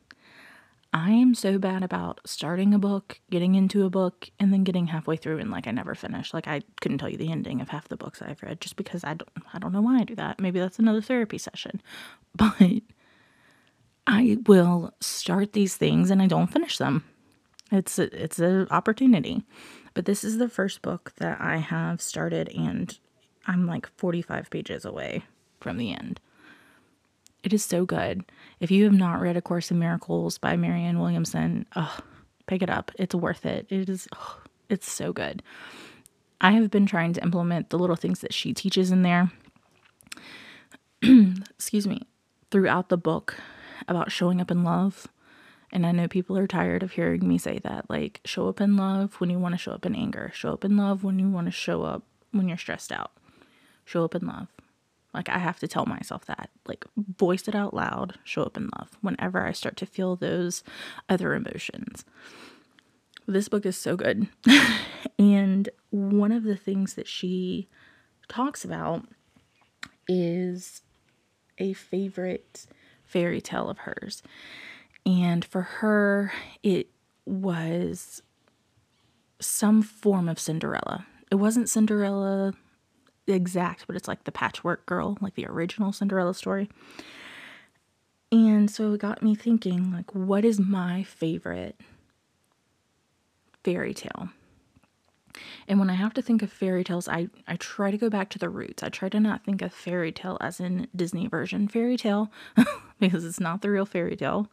I 0.91 1.11
am 1.11 1.35
so 1.35 1.59
bad 1.59 1.83
about 1.83 2.19
starting 2.25 2.73
a 2.73 2.79
book, 2.79 3.21
getting 3.29 3.53
into 3.53 3.85
a 3.85 3.89
book, 3.89 4.29
and 4.39 4.51
then 4.51 4.63
getting 4.63 4.87
halfway 4.87 5.15
through 5.15 5.37
and 5.37 5.51
like 5.51 5.67
I 5.67 5.71
never 5.71 5.93
finish. 5.93 6.33
Like 6.33 6.47
I 6.47 6.63
couldn't 6.81 6.97
tell 6.97 7.09
you 7.09 7.17
the 7.17 7.31
ending 7.31 7.61
of 7.61 7.69
half 7.69 7.87
the 7.87 7.95
books 7.95 8.21
I've 8.21 8.41
read 8.41 8.59
just 8.59 8.75
because 8.75 9.03
I 9.03 9.13
don't 9.13 9.29
I 9.53 9.59
don't 9.59 9.71
know 9.71 9.81
why 9.81 9.99
I 9.99 10.03
do 10.03 10.15
that. 10.15 10.41
Maybe 10.41 10.59
that's 10.59 10.79
another 10.79 11.01
therapy 11.01 11.37
session. 11.37 11.81
But 12.35 12.81
I 14.07 14.37
will 14.47 14.93
start 15.01 15.51
these 15.51 15.75
things 15.75 16.09
and 16.09 16.21
I 16.21 16.27
don't 16.27 16.47
finish 16.47 16.77
them. 16.77 17.03
It's 17.73 17.99
a, 17.99 18.23
it's 18.23 18.39
an 18.39 18.67
opportunity. 18.71 19.43
But 19.93 20.05
this 20.05 20.23
is 20.23 20.37
the 20.37 20.47
first 20.47 20.81
book 20.81 21.11
that 21.17 21.41
I 21.41 21.57
have 21.57 22.01
started 22.01 22.47
and 22.49 22.97
I'm 23.45 23.67
like 23.67 23.87
45 23.97 24.49
pages 24.49 24.85
away 24.85 25.23
from 25.61 25.77
the 25.77 25.93
end. 25.93 26.19
It 27.43 27.53
is 27.53 27.63
so 27.63 27.85
good. 27.85 28.23
If 28.59 28.69
you 28.69 28.83
have 28.83 28.93
not 28.93 29.19
read 29.19 29.37
A 29.37 29.41
Course 29.41 29.71
in 29.71 29.79
Miracles 29.79 30.37
by 30.37 30.55
Marianne 30.55 30.99
Williamson, 30.99 31.65
oh, 31.75 31.97
pick 32.45 32.61
it 32.61 32.69
up. 32.69 32.91
It's 32.99 33.15
worth 33.15 33.45
it. 33.45 33.65
It 33.69 33.89
is 33.89 34.07
oh, 34.15 34.41
it's 34.69 34.91
so 34.91 35.11
good. 35.11 35.41
I 36.39 36.51
have 36.51 36.71
been 36.71 36.85
trying 36.85 37.13
to 37.13 37.23
implement 37.23 37.69
the 37.69 37.79
little 37.79 37.95
things 37.95 38.19
that 38.19 38.33
she 38.33 38.53
teaches 38.53 38.91
in 38.91 39.01
there. 39.01 39.31
Excuse 41.03 41.87
me. 41.87 42.07
Throughout 42.51 42.89
the 42.89 42.97
book 42.97 43.37
about 43.87 44.11
showing 44.11 44.41
up 44.41 44.51
in 44.51 44.63
love. 44.63 45.07
And 45.71 45.85
I 45.85 45.91
know 45.91 46.07
people 46.07 46.37
are 46.37 46.47
tired 46.47 46.83
of 46.83 46.91
hearing 46.91 47.27
me 47.27 47.37
say 47.37 47.59
that. 47.59 47.89
Like, 47.89 48.19
show 48.25 48.49
up 48.49 48.59
in 48.59 48.75
love 48.75 49.15
when 49.21 49.29
you 49.29 49.39
want 49.39 49.53
to 49.53 49.57
show 49.57 49.71
up 49.71 49.85
in 49.85 49.95
anger. 49.95 50.31
Show 50.33 50.53
up 50.53 50.65
in 50.65 50.75
love 50.75 51.03
when 51.03 51.17
you 51.17 51.29
want 51.29 51.47
to 51.47 51.51
show 51.51 51.83
up 51.83 52.03
when 52.31 52.47
you're 52.47 52.57
stressed 52.57 52.91
out. 52.91 53.11
Show 53.85 54.03
up 54.03 54.15
in 54.15 54.27
love. 54.27 54.47
Like 55.13 55.29
I 55.29 55.37
have 55.37 55.59
to 55.59 55.67
tell 55.67 55.85
myself 55.85 56.25
that. 56.25 56.49
Like 56.67 56.85
voice 56.95 57.47
it 57.47 57.55
out 57.55 57.73
loud, 57.73 58.17
show 58.23 58.43
up 58.43 58.57
in 58.57 58.69
love 58.77 58.89
whenever 59.01 59.45
I 59.45 59.51
start 59.51 59.77
to 59.77 59.85
feel 59.85 60.15
those 60.15 60.63
other 61.09 61.33
emotions. 61.33 62.05
This 63.27 63.49
book 63.49 63.65
is 63.65 63.77
so 63.77 63.95
good. 63.95 64.27
and 65.19 65.69
one 65.89 66.31
of 66.31 66.43
the 66.43 66.55
things 66.55 66.95
that 66.95 67.07
she 67.07 67.67
talks 68.27 68.63
about 68.63 69.05
is 70.07 70.81
a 71.57 71.73
favorite 71.73 72.65
fairy 73.03 73.41
tale 73.41 73.69
of 73.69 73.79
hers. 73.79 74.23
And 75.05 75.43
for 75.43 75.61
her, 75.61 76.31
it 76.63 76.89
was 77.25 78.21
some 79.39 79.81
form 79.81 80.29
of 80.29 80.39
Cinderella. 80.39 81.05
It 81.29 81.35
wasn't 81.35 81.69
Cinderella 81.69 82.53
exact, 83.27 83.85
but 83.87 83.95
it's 83.95 84.07
like 84.07 84.23
the 84.23 84.31
patchwork 84.31 84.85
girl, 84.85 85.17
like 85.21 85.35
the 85.35 85.45
original 85.47 85.91
Cinderella 85.91 86.33
story. 86.33 86.69
And 88.31 88.71
so 88.71 88.93
it 88.93 89.01
got 89.01 89.21
me 89.21 89.35
thinking, 89.35 89.91
like, 89.91 90.15
what 90.15 90.45
is 90.45 90.59
my 90.59 91.03
favorite 91.03 91.79
fairy 93.63 93.93
tale? 93.93 94.29
And 95.67 95.79
when 95.79 95.89
I 95.89 95.93
have 95.93 96.13
to 96.15 96.21
think 96.21 96.41
of 96.41 96.51
fairy 96.51 96.83
tales, 96.83 97.07
I, 97.07 97.29
I 97.47 97.55
try 97.57 97.91
to 97.91 97.97
go 97.97 98.09
back 98.09 98.29
to 98.31 98.39
the 98.39 98.49
roots. 98.49 98.83
I 98.83 98.89
try 98.89 99.09
to 99.09 99.19
not 99.19 99.45
think 99.45 99.61
of 99.61 99.73
fairy 99.73 100.11
tale 100.11 100.37
as 100.41 100.59
in 100.59 100.87
Disney 100.95 101.27
version 101.27 101.67
fairy 101.67 101.97
tale 101.97 102.31
because 102.99 103.25
it's 103.25 103.39
not 103.39 103.61
the 103.61 103.69
real 103.69 103.85
fairy 103.85 104.15
tale 104.15 104.49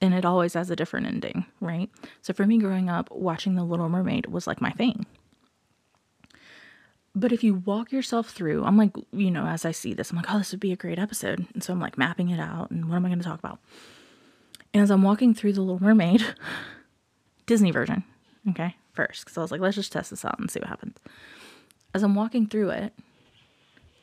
and 0.00 0.14
it 0.14 0.24
always 0.24 0.54
has 0.54 0.70
a 0.70 0.76
different 0.76 1.06
ending, 1.06 1.44
right? 1.60 1.90
So 2.22 2.32
for 2.32 2.46
me 2.46 2.58
growing 2.58 2.88
up, 2.88 3.10
watching 3.10 3.54
The 3.54 3.64
Little 3.64 3.88
Mermaid 3.88 4.26
was 4.26 4.46
like 4.46 4.60
my 4.60 4.70
thing. 4.70 5.06
But 7.18 7.32
if 7.32 7.42
you 7.42 7.54
walk 7.54 7.90
yourself 7.90 8.30
through, 8.30 8.62
I'm 8.64 8.76
like, 8.76 8.92
you 9.12 9.30
know, 9.32 9.44
as 9.44 9.64
I 9.64 9.72
see 9.72 9.92
this, 9.92 10.10
I'm 10.10 10.16
like, 10.16 10.26
oh, 10.28 10.38
this 10.38 10.52
would 10.52 10.60
be 10.60 10.70
a 10.70 10.76
great 10.76 11.00
episode. 11.00 11.44
And 11.52 11.64
so 11.64 11.72
I'm 11.72 11.80
like 11.80 11.98
mapping 11.98 12.28
it 12.30 12.38
out 12.38 12.70
and 12.70 12.88
what 12.88 12.94
am 12.94 13.04
I 13.04 13.08
going 13.08 13.18
to 13.18 13.24
talk 13.24 13.40
about? 13.40 13.58
And 14.72 14.82
as 14.82 14.90
I'm 14.90 15.02
walking 15.02 15.34
through 15.34 15.54
The 15.54 15.62
Little 15.62 15.82
Mermaid, 15.82 16.24
Disney 17.46 17.72
version, 17.72 18.04
okay, 18.50 18.76
first, 18.92 19.24
because 19.24 19.36
I 19.36 19.40
was 19.40 19.50
like, 19.50 19.60
let's 19.60 19.74
just 19.74 19.90
test 19.90 20.10
this 20.10 20.24
out 20.24 20.38
and 20.38 20.48
see 20.48 20.60
what 20.60 20.68
happens. 20.68 20.96
As 21.92 22.04
I'm 22.04 22.14
walking 22.14 22.46
through 22.46 22.70
it, 22.70 22.92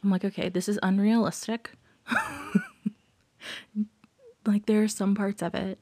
I'm 0.04 0.10
like, 0.12 0.26
okay, 0.26 0.50
this 0.50 0.68
is 0.68 0.78
unrealistic. 0.84 1.72
like, 4.46 4.66
there 4.66 4.84
are 4.84 4.90
some 4.90 5.16
parts 5.16 5.42
of 5.42 5.56
it 5.56 5.80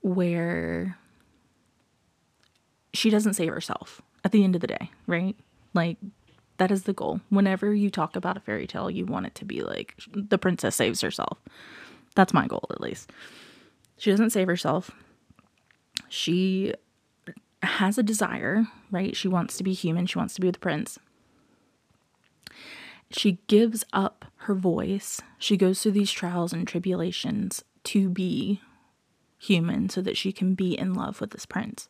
where 0.00 0.96
she 2.94 3.10
doesn't 3.10 3.34
save 3.34 3.52
herself 3.52 4.00
at 4.24 4.32
the 4.32 4.42
end 4.42 4.54
of 4.54 4.62
the 4.62 4.66
day, 4.66 4.90
right? 5.06 5.36
Like, 5.74 5.96
that 6.58 6.70
is 6.70 6.84
the 6.84 6.92
goal. 6.92 7.20
Whenever 7.28 7.74
you 7.74 7.90
talk 7.90 8.16
about 8.16 8.36
a 8.36 8.40
fairy 8.40 8.66
tale, 8.66 8.90
you 8.90 9.06
want 9.06 9.26
it 9.26 9.34
to 9.36 9.44
be 9.44 9.62
like 9.62 9.94
the 10.14 10.38
princess 10.38 10.76
saves 10.76 11.00
herself. 11.00 11.38
That's 12.14 12.34
my 12.34 12.46
goal, 12.46 12.66
at 12.70 12.80
least. 12.80 13.10
She 13.96 14.10
doesn't 14.10 14.30
save 14.30 14.46
herself. 14.46 14.90
She 16.08 16.74
has 17.62 17.96
a 17.96 18.02
desire, 18.02 18.66
right? 18.90 19.16
She 19.16 19.28
wants 19.28 19.56
to 19.56 19.64
be 19.64 19.72
human. 19.72 20.06
She 20.06 20.18
wants 20.18 20.34
to 20.34 20.40
be 20.40 20.48
with 20.48 20.56
the 20.56 20.60
prince. 20.60 20.98
She 23.10 23.38
gives 23.46 23.84
up 23.92 24.26
her 24.36 24.54
voice. 24.54 25.20
She 25.38 25.56
goes 25.56 25.82
through 25.82 25.92
these 25.92 26.10
trials 26.10 26.52
and 26.52 26.66
tribulations 26.66 27.64
to 27.84 28.08
be 28.08 28.60
human 29.38 29.88
so 29.88 30.00
that 30.00 30.16
she 30.16 30.32
can 30.32 30.54
be 30.54 30.78
in 30.78 30.94
love 30.94 31.20
with 31.20 31.30
this 31.30 31.46
prince 31.46 31.88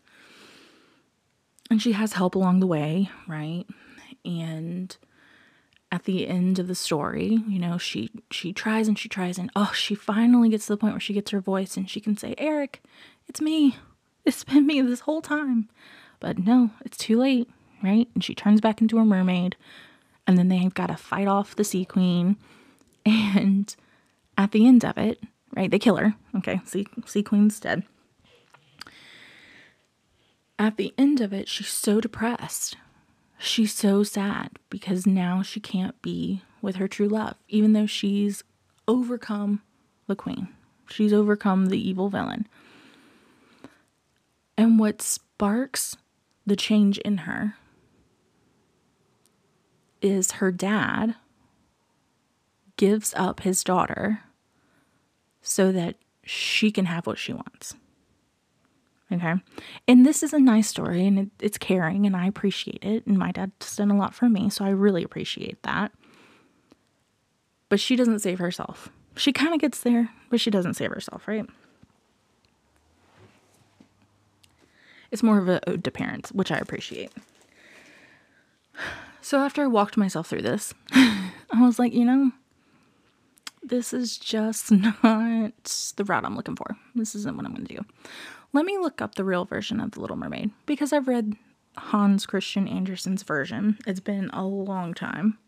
and 1.72 1.80
she 1.80 1.92
has 1.92 2.12
help 2.12 2.34
along 2.34 2.60
the 2.60 2.66
way, 2.66 3.08
right? 3.26 3.64
And 4.26 4.94
at 5.90 6.04
the 6.04 6.28
end 6.28 6.58
of 6.58 6.68
the 6.68 6.74
story, 6.74 7.42
you 7.48 7.58
know, 7.58 7.78
she 7.78 8.10
she 8.30 8.52
tries 8.52 8.88
and 8.88 8.98
she 8.98 9.08
tries 9.08 9.38
and 9.38 9.50
oh, 9.56 9.72
she 9.74 9.94
finally 9.94 10.50
gets 10.50 10.66
to 10.66 10.74
the 10.74 10.76
point 10.76 10.92
where 10.92 11.00
she 11.00 11.14
gets 11.14 11.30
her 11.30 11.40
voice 11.40 11.76
and 11.76 11.88
she 11.88 11.98
can 11.98 12.14
say, 12.14 12.34
"Eric, 12.36 12.82
it's 13.26 13.40
me. 13.40 13.76
It's 14.24 14.44
been 14.44 14.66
me 14.66 14.82
this 14.82 15.00
whole 15.00 15.22
time." 15.22 15.70
But 16.20 16.38
no, 16.38 16.70
it's 16.84 16.98
too 16.98 17.18
late, 17.18 17.50
right? 17.82 18.06
And 18.14 18.22
she 18.22 18.34
turns 18.34 18.60
back 18.60 18.80
into 18.80 18.98
a 18.98 19.04
mermaid, 19.04 19.56
and 20.26 20.36
then 20.38 20.48
they've 20.48 20.72
got 20.72 20.88
to 20.88 20.96
fight 20.96 21.26
off 21.26 21.56
the 21.56 21.64
sea 21.64 21.84
queen. 21.84 22.36
And 23.04 23.74
at 24.38 24.52
the 24.52 24.64
end 24.64 24.84
of 24.84 24.96
it, 24.96 25.18
right, 25.56 25.70
they 25.70 25.80
kill 25.80 25.96
her. 25.96 26.14
Okay, 26.36 26.60
sea 26.64 26.86
sea 27.06 27.22
queen's 27.24 27.58
dead 27.58 27.82
at 30.58 30.76
the 30.76 30.94
end 30.96 31.20
of 31.20 31.32
it, 31.32 31.48
she's 31.48 31.68
so 31.68 32.00
depressed. 32.00 32.76
She's 33.38 33.74
so 33.74 34.02
sad 34.02 34.50
because 34.70 35.06
now 35.06 35.42
she 35.42 35.58
can't 35.58 36.00
be 36.02 36.42
with 36.60 36.76
her 36.76 36.86
true 36.86 37.08
love, 37.08 37.34
even 37.48 37.72
though 37.72 37.86
she's 37.86 38.44
overcome 38.86 39.62
the 40.06 40.14
queen. 40.14 40.48
She's 40.86 41.12
overcome 41.12 41.66
the 41.66 41.88
evil 41.88 42.08
villain. 42.08 42.46
And 44.56 44.78
what 44.78 45.02
sparks 45.02 45.96
the 46.46 46.56
change 46.56 46.98
in 46.98 47.18
her 47.18 47.56
is 50.00 50.32
her 50.32 50.52
dad 50.52 51.16
gives 52.76 53.14
up 53.14 53.40
his 53.40 53.64
daughter 53.64 54.20
so 55.40 55.72
that 55.72 55.96
she 56.24 56.70
can 56.70 56.86
have 56.86 57.06
what 57.06 57.18
she 57.18 57.32
wants. 57.32 57.74
Okay. 59.12 59.34
And 59.86 60.06
this 60.06 60.22
is 60.22 60.32
a 60.32 60.38
nice 60.38 60.68
story 60.68 61.06
and 61.06 61.18
it, 61.18 61.28
it's 61.38 61.58
caring 61.58 62.06
and 62.06 62.16
I 62.16 62.26
appreciate 62.26 62.82
it. 62.82 63.06
And 63.06 63.18
my 63.18 63.30
dad's 63.30 63.76
done 63.76 63.90
a 63.90 63.96
lot 63.96 64.14
for 64.14 64.28
me. 64.28 64.48
So 64.48 64.64
I 64.64 64.70
really 64.70 65.02
appreciate 65.02 65.62
that. 65.64 65.92
But 67.68 67.78
she 67.78 67.94
doesn't 67.94 68.20
save 68.20 68.38
herself. 68.38 68.88
She 69.16 69.32
kind 69.32 69.52
of 69.52 69.60
gets 69.60 69.82
there, 69.82 70.10
but 70.30 70.40
she 70.40 70.50
doesn't 70.50 70.74
save 70.74 70.90
herself, 70.90 71.28
right? 71.28 71.44
It's 75.10 75.22
more 75.22 75.38
of 75.38 75.48
a 75.48 75.60
ode 75.68 75.84
to 75.84 75.90
parents, 75.90 76.32
which 76.32 76.50
I 76.50 76.56
appreciate. 76.56 77.12
So 79.20 79.40
after 79.40 79.62
I 79.62 79.66
walked 79.66 79.98
myself 79.98 80.28
through 80.28 80.42
this, 80.42 80.72
I 80.92 81.32
was 81.60 81.78
like, 81.78 81.92
you 81.92 82.06
know, 82.06 82.32
this 83.62 83.92
is 83.92 84.16
just 84.16 84.70
not 85.02 85.92
the 85.96 86.04
route 86.04 86.24
I'm 86.24 86.36
looking 86.36 86.56
for. 86.56 86.76
This 86.94 87.14
isn't 87.14 87.36
what 87.36 87.44
I'm 87.44 87.54
going 87.54 87.66
to 87.66 87.74
do 87.76 87.84
let 88.52 88.64
me 88.64 88.78
look 88.78 89.00
up 89.00 89.14
the 89.14 89.24
real 89.24 89.44
version 89.44 89.80
of 89.80 89.92
The 89.92 90.00
Little 90.00 90.16
Mermaid 90.16 90.50
because 90.66 90.92
I've 90.92 91.08
read 91.08 91.34
Hans 91.76 92.26
Christian 92.26 92.68
Andersen's 92.68 93.22
version. 93.22 93.78
It's 93.86 94.00
been 94.00 94.30
a 94.30 94.44
long 94.44 94.94
time. 94.94 95.38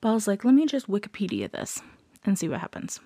But 0.00 0.10
I 0.10 0.14
was 0.14 0.28
like, 0.28 0.44
let 0.44 0.54
me 0.54 0.66
just 0.66 0.88
Wikipedia 0.88 1.50
this 1.50 1.80
and 2.24 2.38
see 2.38 2.48
what 2.48 2.60
happens. 2.60 3.00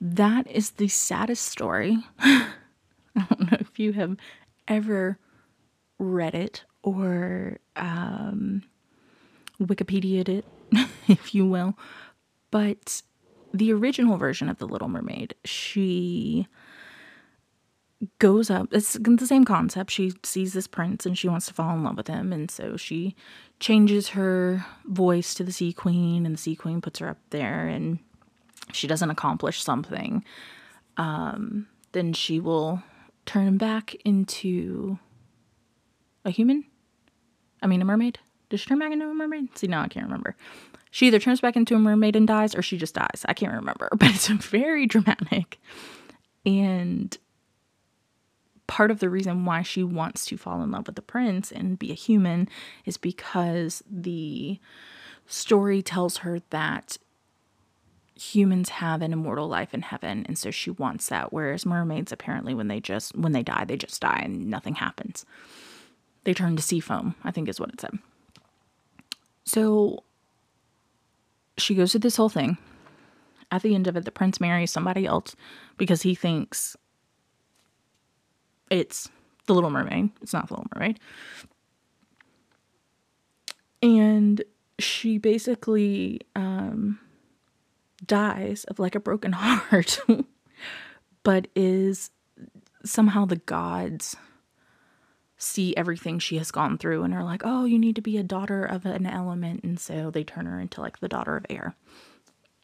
That 0.00 0.46
is 0.50 0.72
the 0.72 0.88
saddest 0.88 1.46
story. 1.46 1.98
I 2.18 2.46
don't 3.14 3.52
know 3.52 3.58
if 3.60 3.78
you 3.78 3.92
have 3.92 4.16
ever 4.66 5.18
read 5.98 6.34
it 6.34 6.64
or 6.82 7.58
um, 7.76 8.62
Wikipedia'd 9.60 10.28
it, 10.28 10.44
if 11.08 11.34
you 11.34 11.46
will. 11.46 11.76
But 12.50 13.02
the 13.52 13.72
original 13.72 14.16
version 14.16 14.48
of 14.48 14.58
The 14.58 14.66
Little 14.66 14.88
Mermaid, 14.88 15.34
she 15.44 16.48
goes 18.18 18.50
up. 18.50 18.68
It's 18.72 18.94
the 18.94 19.26
same 19.26 19.44
concept. 19.44 19.90
She 19.90 20.12
sees 20.22 20.52
this 20.52 20.66
prince 20.66 21.04
and 21.04 21.18
she 21.18 21.28
wants 21.28 21.46
to 21.46 21.54
fall 21.54 21.74
in 21.74 21.84
love 21.84 21.96
with 21.96 22.06
him. 22.06 22.32
And 22.32 22.50
so 22.50 22.76
she 22.76 23.14
changes 23.58 24.10
her 24.10 24.64
voice 24.86 25.34
to 25.34 25.44
the 25.44 25.52
Sea 25.52 25.72
Queen, 25.72 26.24
and 26.24 26.34
the 26.34 26.40
Sea 26.40 26.56
Queen 26.56 26.80
puts 26.80 26.98
her 26.98 27.08
up 27.08 27.18
there. 27.28 27.66
And 27.66 27.98
she 28.72 28.86
doesn't 28.86 29.10
accomplish 29.10 29.62
something, 29.62 30.24
um, 30.96 31.66
then 31.92 32.12
she 32.12 32.40
will 32.40 32.82
turn 33.26 33.58
back 33.58 33.94
into 34.04 34.98
a 36.24 36.30
human. 36.30 36.64
I 37.62 37.66
mean, 37.66 37.82
a 37.82 37.84
mermaid. 37.84 38.18
Does 38.48 38.60
she 38.60 38.68
turn 38.68 38.78
back 38.78 38.92
into 38.92 39.08
a 39.08 39.14
mermaid? 39.14 39.56
See, 39.56 39.66
now 39.66 39.82
I 39.82 39.88
can't 39.88 40.06
remember. 40.06 40.36
She 40.90 41.06
either 41.06 41.20
turns 41.20 41.40
back 41.40 41.56
into 41.56 41.74
a 41.74 41.78
mermaid 41.78 42.16
and 42.16 42.26
dies, 42.26 42.54
or 42.54 42.62
she 42.62 42.76
just 42.76 42.94
dies. 42.94 43.24
I 43.28 43.34
can't 43.34 43.52
remember, 43.52 43.88
but 43.96 44.10
it's 44.10 44.28
very 44.28 44.86
dramatic. 44.86 45.60
And 46.46 47.16
part 48.70 48.92
of 48.92 49.00
the 49.00 49.10
reason 49.10 49.44
why 49.44 49.62
she 49.62 49.82
wants 49.82 50.24
to 50.24 50.36
fall 50.36 50.62
in 50.62 50.70
love 50.70 50.86
with 50.86 50.94
the 50.94 51.02
prince 51.02 51.50
and 51.50 51.76
be 51.76 51.90
a 51.90 51.94
human 51.94 52.48
is 52.84 52.96
because 52.96 53.82
the 53.90 54.60
story 55.26 55.82
tells 55.82 56.18
her 56.18 56.38
that 56.50 56.96
humans 58.14 58.68
have 58.68 59.02
an 59.02 59.12
immortal 59.12 59.48
life 59.48 59.74
in 59.74 59.82
heaven 59.82 60.24
and 60.28 60.38
so 60.38 60.52
she 60.52 60.70
wants 60.70 61.08
that 61.08 61.32
whereas 61.32 61.66
mermaids 61.66 62.12
apparently 62.12 62.54
when 62.54 62.68
they 62.68 62.78
just 62.78 63.16
when 63.16 63.32
they 63.32 63.42
die 63.42 63.64
they 63.64 63.76
just 63.76 64.00
die 64.00 64.20
and 64.24 64.48
nothing 64.48 64.76
happens. 64.76 65.26
They 66.22 66.32
turn 66.32 66.54
to 66.54 66.62
sea 66.62 66.78
foam 66.78 67.16
i 67.24 67.32
think 67.32 67.48
is 67.48 67.58
what 67.58 67.70
it 67.70 67.80
said. 67.80 67.98
So 69.44 70.04
she 71.58 71.74
goes 71.74 71.90
through 71.90 72.02
this 72.02 72.16
whole 72.16 72.28
thing. 72.28 72.56
At 73.50 73.62
the 73.62 73.74
end 73.74 73.88
of 73.88 73.96
it 73.96 74.04
the 74.04 74.12
prince 74.12 74.40
marries 74.40 74.70
somebody 74.70 75.06
else 75.06 75.34
because 75.76 76.02
he 76.02 76.14
thinks 76.14 76.76
it's 78.70 79.08
the 79.46 79.54
Little 79.54 79.70
Mermaid. 79.70 80.10
It's 80.22 80.32
not 80.32 80.48
the 80.48 80.54
Little 80.54 80.68
Mermaid. 80.74 81.00
And 83.82 84.42
she 84.78 85.18
basically 85.18 86.20
um, 86.36 86.98
dies 88.06 88.64
of 88.64 88.78
like 88.78 88.94
a 88.94 89.00
broken 89.00 89.32
heart, 89.34 90.00
but 91.22 91.48
is 91.54 92.10
somehow 92.84 93.24
the 93.24 93.36
gods 93.36 94.16
see 95.36 95.74
everything 95.76 96.18
she 96.18 96.36
has 96.36 96.50
gone 96.50 96.76
through 96.76 97.02
and 97.02 97.14
are 97.14 97.24
like, 97.24 97.42
oh, 97.44 97.64
you 97.64 97.78
need 97.78 97.96
to 97.96 98.02
be 98.02 98.18
a 98.18 98.22
daughter 98.22 98.62
of 98.64 98.84
an 98.84 99.06
element. 99.06 99.64
And 99.64 99.80
so 99.80 100.10
they 100.10 100.22
turn 100.22 100.46
her 100.46 100.60
into 100.60 100.80
like 100.80 101.00
the 101.00 101.08
daughter 101.08 101.36
of 101.36 101.46
air. 101.48 101.74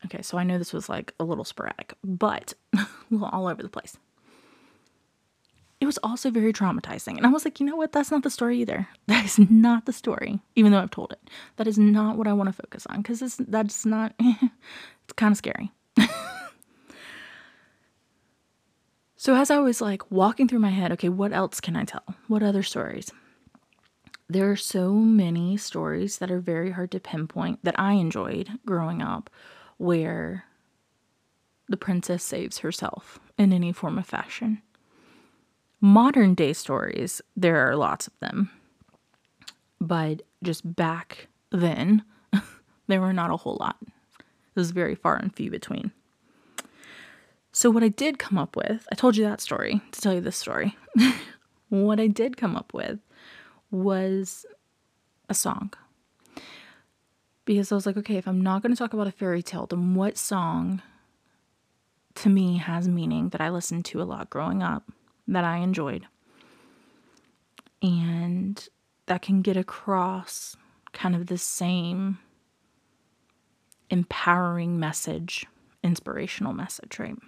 Okay, 0.05 0.21
so 0.21 0.37
I 0.37 0.45
know 0.45 0.59
this 0.59 0.75
was 0.75 0.89
like 0.89 1.15
a 1.19 1.25
little 1.25 1.45
sporadic, 1.45 1.95
but 2.05 2.53
all 3.23 3.49
over 3.49 3.63
the 3.63 3.69
place 3.69 3.97
it 5.81 5.87
was 5.87 5.99
also 6.03 6.31
very 6.31 6.53
traumatizing. 6.53 7.17
And 7.17 7.27
I 7.27 7.31
was 7.31 7.45
like, 7.45 7.61
you 7.61 7.67
know 7.67 7.77
what? 7.77 7.93
That's 7.93 8.11
not 8.11 8.23
the 8.23 8.31
story 8.31 8.61
either. 8.61 8.89
That 9.07 9.25
is 9.25 9.39
not 9.39 9.87
the 9.87 9.93
story, 9.93 10.41
even 10.55 10.73
though 10.73 10.81
I've 10.81 10.91
told 10.91 11.13
it. 11.13 11.31
That 11.57 11.67
is 11.67 11.79
not 11.79 12.17
what 12.17 12.27
I 12.27 12.33
want 12.33 12.49
to 12.49 12.53
focus 12.53 12.87
on 12.87 13.03
because 13.03 13.37
that's 13.37 13.85
not, 13.85 14.15
it's 14.19 15.13
kind 15.17 15.33
of 15.33 15.39
scary. 15.39 15.71
so 19.17 19.35
as 19.35 19.51
I 19.51 19.59
was 19.59 19.81
like 19.81 20.11
walking 20.11 20.49
through 20.49 20.59
my 20.61 20.71
head, 20.71 20.93
okay, 20.93 21.09
what 21.09 21.33
else 21.33 21.61
can 21.61 21.77
I 21.77 21.85
tell? 21.85 22.03
What 22.27 22.43
other 22.43 22.63
stories? 22.63 23.11
There 24.29 24.51
are 24.51 24.57
so 24.57 24.93
many 24.93 25.57
stories 25.57 26.19
that 26.19 26.33
are 26.33 26.41
very 26.41 26.73
hard 26.73 26.91
to 26.93 27.01
pinpoint 27.01 27.61
that 27.65 27.79
I 27.79 27.93
enjoyed 27.93 28.59
growing 28.67 29.03
up 29.03 29.31
where 29.77 30.47
the 31.69 31.77
princess 31.77 32.25
saves 32.25 32.59
herself 32.59 33.21
in 33.39 33.53
any 33.53 33.73
form 33.73 33.99
of 33.99 34.07
fashion 34.07 34.63
modern 35.81 36.35
day 36.35 36.53
stories, 36.53 37.21
there 37.37 37.69
are 37.69 37.77
lots 37.77 38.07
of 38.07 38.19
them. 38.21 38.51
But 39.81 40.23
just 40.43 40.75
back 40.77 41.29
then, 41.51 42.03
there 42.87 43.01
were 43.01 43.13
not 43.13 43.31
a 43.31 43.37
whole 43.37 43.57
lot. 43.61 43.77
It 43.83 44.61
was 44.61 44.71
very 44.71 44.95
far 44.95 45.17
and 45.17 45.35
few 45.35 45.51
between. 45.51 45.93
So, 47.53 47.71
what 47.71 47.83
I 47.83 47.89
did 47.89 48.19
come 48.19 48.37
up 48.37 48.57
with, 48.57 48.87
I 48.93 48.95
told 48.95 49.17
you 49.17 49.25
that 49.25 49.41
story 49.41 49.81
to 49.93 50.01
tell 50.01 50.13
you 50.13 50.21
this 50.21 50.37
story. 50.37 50.77
what 51.69 52.01
I 52.01 52.07
did 52.07 52.37
come 52.37 52.57
up 52.57 52.75
with 52.75 52.99
was 53.71 54.45
a 55.29 55.35
song. 55.35 55.73
Because 57.45 57.71
I 57.71 57.75
was 57.75 57.87
like, 57.87 57.97
okay, 57.97 58.17
if 58.17 58.27
I'm 58.27 58.41
not 58.43 58.63
going 58.63 58.73
to 58.73 58.79
talk 58.79 58.93
about 58.93 59.07
a 59.07 59.13
fairy 59.13 59.43
tale, 59.43 59.67
then 59.67 59.95
what 59.95 60.19
song 60.19 60.83
to 62.17 62.29
me 62.29 62.59
has 62.59 62.89
meaning 62.89 63.29
that 63.31 63.41
I 63.41 63.51
listened 63.51 63.85
to 63.87 64.03
a 64.03 64.05
lot 64.05 64.31
growing 64.31 64.63
up 64.63 64.91
that 65.29 65.45
I 65.45 65.59
enjoyed. 65.59 66.07
And 67.83 68.69
that 69.07 69.23
can 69.23 69.43
get 69.43 69.57
across 69.57 70.57
kind 70.93 71.15
of 71.15 71.27
the 71.27 71.39
same 71.39 72.19
empowering 73.91 74.81
message, 74.81 75.47
inspirational 75.83 76.53
message, 76.53 76.99
right? 76.99 77.19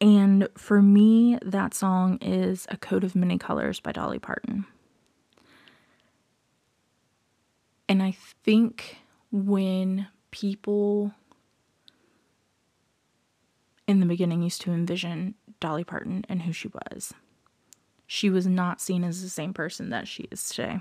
And 0.00 0.48
for 0.56 0.80
me, 0.80 1.38
that 1.42 1.74
song 1.74 2.18
is 2.22 2.66
A 2.70 2.76
Coat 2.76 3.02
of 3.02 3.16
Many 3.16 3.36
Colors 3.36 3.80
by 3.80 3.92
Dolly 3.92 4.18
Parton. 4.18 4.64
And 7.88 8.02
I 8.02 8.12
think 8.44 8.98
when 9.32 10.06
people 10.30 11.12
in 13.86 14.00
the 14.00 14.06
beginning 14.06 14.42
used 14.42 14.60
to 14.62 14.72
envision 14.72 15.34
Dolly 15.60 15.84
Parton 15.84 16.24
and 16.28 16.42
who 16.42 16.52
she 16.52 16.68
was. 16.68 17.12
She 18.06 18.30
was 18.30 18.46
not 18.46 18.80
seen 18.80 19.04
as 19.04 19.22
the 19.22 19.28
same 19.28 19.52
person 19.52 19.90
that 19.90 20.08
she 20.08 20.24
is 20.30 20.48
today. 20.48 20.80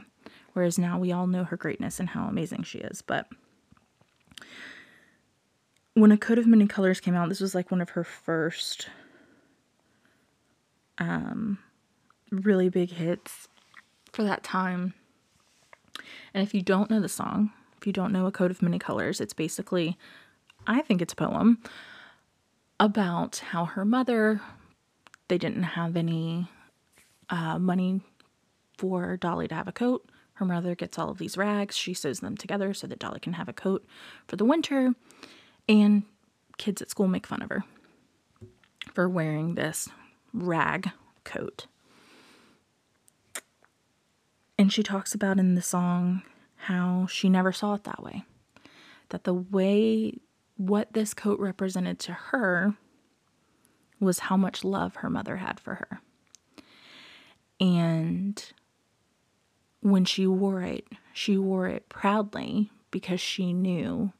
Whereas 0.53 0.79
now 0.79 0.97
we 0.97 1.11
all 1.11 1.27
know 1.27 1.43
her 1.43 1.57
greatness 1.57 1.99
and 1.99 2.09
how 2.09 2.27
amazing 2.27 2.63
she 2.63 2.79
is. 2.79 3.01
But 3.01 3.27
when 5.93 6.11
A 6.11 6.17
Coat 6.17 6.39
of 6.39 6.47
Many 6.47 6.67
Colors 6.67 6.99
came 6.99 7.15
out, 7.15 7.29
this 7.29 7.41
was 7.41 7.53
like 7.53 7.69
one 7.69 7.81
of 7.81 7.89
her 7.89 8.03
first 8.03 8.89
um, 10.97 11.59
really 12.31 12.69
big 12.69 12.91
hits 12.91 13.47
for 14.11 14.23
that 14.23 14.43
time. 14.43 14.93
And 16.33 16.43
if 16.43 16.53
you 16.53 16.61
don't 16.61 16.89
know 16.89 16.99
the 16.99 17.09
song, 17.09 17.51
if 17.79 17.85
you 17.85 17.93
don't 17.93 18.11
know 18.11 18.25
A 18.25 18.31
Coat 18.31 18.51
of 18.51 18.61
Many 18.61 18.79
Colors, 18.79 19.19
it's 19.21 19.33
basically, 19.33 19.97
I 20.65 20.81
think 20.81 21.01
it's 21.01 21.13
a 21.13 21.17
poem 21.17 21.59
about 22.79 23.37
how 23.49 23.65
her 23.65 23.85
mother 23.85 24.41
they 25.27 25.37
didn't 25.37 25.63
have 25.63 25.95
any 25.95 26.47
uh, 27.29 27.59
money 27.59 28.01
for 28.77 29.17
Dolly 29.17 29.47
to 29.47 29.55
have 29.55 29.67
a 29.67 29.73
coat. 29.73 30.09
Her 30.33 30.45
mother 30.45 30.75
gets 30.75 30.99
all 30.99 31.09
of 31.09 31.17
these 31.17 31.37
rags. 31.37 31.75
She 31.75 31.93
sews 31.93 32.19
them 32.19 32.37
together 32.37 32.73
so 32.73 32.87
that 32.87 32.99
Dolly 32.99 33.19
can 33.19 33.33
have 33.33 33.49
a 33.49 33.53
coat 33.53 33.85
for 34.27 34.35
the 34.35 34.45
winter. 34.45 34.93
And 35.67 36.03
kids 36.57 36.81
at 36.81 36.89
school 36.89 37.07
make 37.07 37.27
fun 37.27 37.41
of 37.41 37.49
her 37.49 37.63
for 38.93 39.09
wearing 39.09 39.55
this 39.55 39.89
rag 40.33 40.91
coat. 41.23 41.65
And 44.57 44.71
she 44.71 44.83
talks 44.83 45.13
about 45.13 45.39
in 45.39 45.55
the 45.55 45.61
song 45.61 46.23
how 46.55 47.07
she 47.07 47.29
never 47.29 47.51
saw 47.51 47.73
it 47.75 47.83
that 47.83 48.03
way. 48.03 48.23
That 49.09 49.23
the 49.23 49.33
way 49.33 50.19
what 50.55 50.93
this 50.93 51.13
coat 51.13 51.39
represented 51.39 51.99
to 51.99 52.13
her 52.13 52.75
was 53.99 54.19
how 54.19 54.37
much 54.37 54.63
love 54.63 54.97
her 54.97 55.09
mother 55.09 55.37
had 55.37 55.59
for 55.59 55.75
her. 55.75 56.01
And 57.59 58.43
when 59.81 60.05
she 60.05 60.27
wore 60.27 60.61
it, 60.61 60.87
she 61.13 61.37
wore 61.37 61.67
it 61.67 61.89
proudly 61.89 62.69
because 62.91 63.19
she 63.19 63.53
knew 63.53 64.13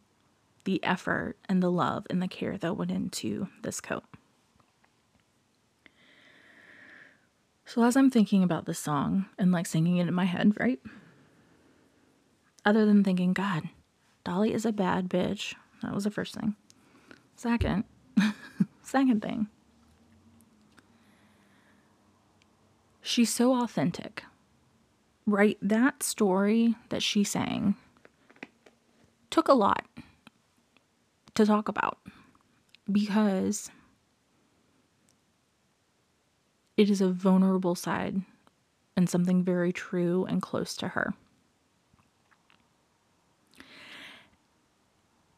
the 0.64 0.84
effort 0.84 1.38
and 1.48 1.62
the 1.62 1.72
love 1.72 2.06
and 2.10 2.22
the 2.22 2.28
care 2.28 2.58
that 2.58 2.76
went 2.76 2.92
into 2.92 3.48
this 3.62 3.80
coat. 3.80 4.04
So, 7.66 7.84
as 7.84 7.98
I'm 7.98 8.10
thinking 8.10 8.44
about 8.44 8.66
this 8.66 8.80
song 8.80 9.26
and 9.38 9.52
like 9.52 9.66
singing 9.66 9.98
it 9.98 10.08
in 10.08 10.14
my 10.14 10.26
head, 10.26 10.54
right? 10.58 10.80
Other 12.66 12.86
than 12.86 13.04
thinking, 13.04 13.34
God, 13.34 13.70
Dolly 14.24 14.54
is 14.54 14.66
a 14.66 14.72
bad 14.72 15.10
bitch. 15.10 15.54
That 15.82 15.94
was 15.94 16.06
the 16.06 16.12
first 16.12 16.34
thing. 16.34 16.56
Second, 17.36 17.84
second 18.84 19.22
thing, 19.22 19.48
she's 23.08 23.34
so 23.34 23.54
authentic. 23.54 24.24
Right? 25.26 25.58
That 25.62 26.04
story 26.04 26.76
that 26.90 27.04
she 27.04 27.24
sang 27.24 27.76
took 29.30 29.48
a 29.48 29.54
lot 29.54 29.86
to 31.36 31.46
talk 31.46 31.68
about 31.68 32.00
because 32.92 33.70
it 36.78 36.90
is 36.90 37.02
a 37.02 37.10
vulnerable 37.10 37.76
side 37.76 38.22
and 38.96 39.10
something 39.10 39.44
very 39.44 39.74
true 39.74 40.26
and 40.26 40.42
close 40.42 40.76
to 40.78 40.90
her. 40.90 41.14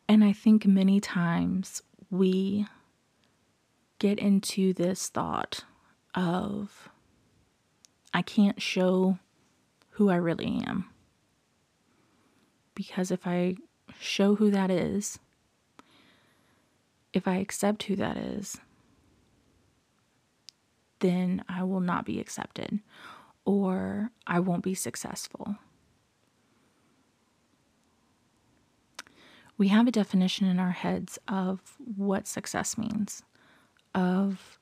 And 0.08 0.24
I 0.24 0.34
think 0.34 0.66
many 0.66 1.00
times 1.00 1.82
we 2.10 2.68
get 4.00 4.18
into 4.18 4.74
this 4.74 5.10
thought 5.10 5.66
of 6.16 6.90
I 8.14 8.22
can't 8.22 8.62
show 8.62 9.18
who 9.92 10.10
I 10.10 10.16
really 10.16 10.62
am. 10.66 10.86
Because 12.76 13.12
if 13.12 13.28
I 13.28 13.56
show 14.00 14.36
who 14.36 14.52
that 14.52 14.72
is, 14.72 15.20
if 17.14 17.28
I 17.28 17.38
accept 17.38 17.84
who 17.84 17.96
that 17.98 18.18
is, 18.18 18.58
then 21.00 21.44
I 21.48 21.64
will 21.64 21.80
not 21.80 22.06
be 22.06 22.20
accepted 22.20 22.80
or 23.46 24.12
I 24.28 24.40
won't 24.40 24.64
be 24.64 24.74
successful. 24.76 25.56
We 29.58 29.70
have 29.70 29.88
a 29.88 29.92
definition 29.92 30.48
in 30.48 30.60
our 30.60 30.72
heads 30.72 31.20
of 31.28 31.76
what 31.96 32.28
success 32.28 32.78
means, 32.78 33.24
of 33.94 34.59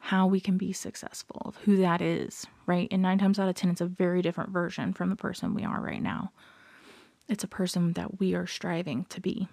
how 0.00 0.26
we 0.26 0.40
can 0.40 0.56
be 0.56 0.72
successful, 0.72 1.54
who 1.64 1.76
that 1.76 2.00
is, 2.00 2.46
right? 2.66 2.88
And 2.90 3.02
nine 3.02 3.18
times 3.18 3.38
out 3.38 3.48
of 3.48 3.54
10, 3.54 3.70
it's 3.70 3.80
a 3.80 3.86
very 3.86 4.22
different 4.22 4.50
version 4.50 4.92
from 4.92 5.10
the 5.10 5.16
person 5.16 5.54
we 5.54 5.62
are 5.62 5.80
right 5.80 6.02
now. 6.02 6.32
It's 7.28 7.44
a 7.44 7.48
person 7.48 7.92
that 7.92 8.18
we 8.18 8.34
are 8.34 8.46
striving 8.46 9.04
to 9.10 9.20
be. 9.20 9.46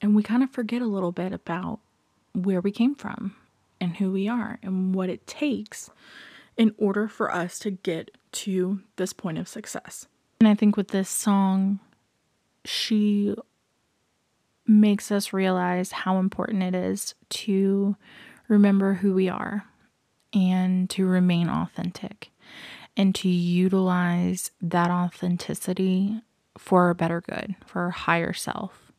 And 0.00 0.14
we 0.14 0.22
kind 0.22 0.42
of 0.42 0.50
forget 0.50 0.82
a 0.82 0.86
little 0.86 1.12
bit 1.12 1.32
about 1.32 1.80
where 2.34 2.60
we 2.60 2.70
came 2.70 2.94
from 2.94 3.34
and 3.80 3.96
who 3.96 4.12
we 4.12 4.28
are 4.28 4.58
and 4.62 4.94
what 4.94 5.08
it 5.08 5.26
takes 5.26 5.90
in 6.56 6.74
order 6.76 7.08
for 7.08 7.32
us 7.32 7.58
to 7.60 7.70
get 7.70 8.10
to 8.32 8.80
this 8.96 9.14
point 9.14 9.38
of 9.38 9.48
success. 9.48 10.06
And 10.40 10.48
I 10.48 10.54
think 10.54 10.76
with 10.76 10.88
this 10.88 11.08
song, 11.08 11.80
she 12.64 13.34
makes 14.66 15.10
us 15.10 15.32
realize 15.32 15.92
how 15.92 16.18
important 16.18 16.62
it 16.62 16.74
is 16.74 17.14
to 17.28 17.96
remember 18.48 18.94
who 18.94 19.14
we 19.14 19.28
are 19.28 19.66
and 20.32 20.88
to 20.90 21.06
remain 21.06 21.48
authentic 21.48 22.30
and 22.96 23.14
to 23.14 23.28
utilize 23.28 24.50
that 24.60 24.90
authenticity 24.90 26.20
for 26.56 26.90
a 26.90 26.94
better 26.94 27.20
good, 27.20 27.56
for 27.66 27.82
our 27.82 27.90
higher 27.90 28.32
self. 28.32 28.92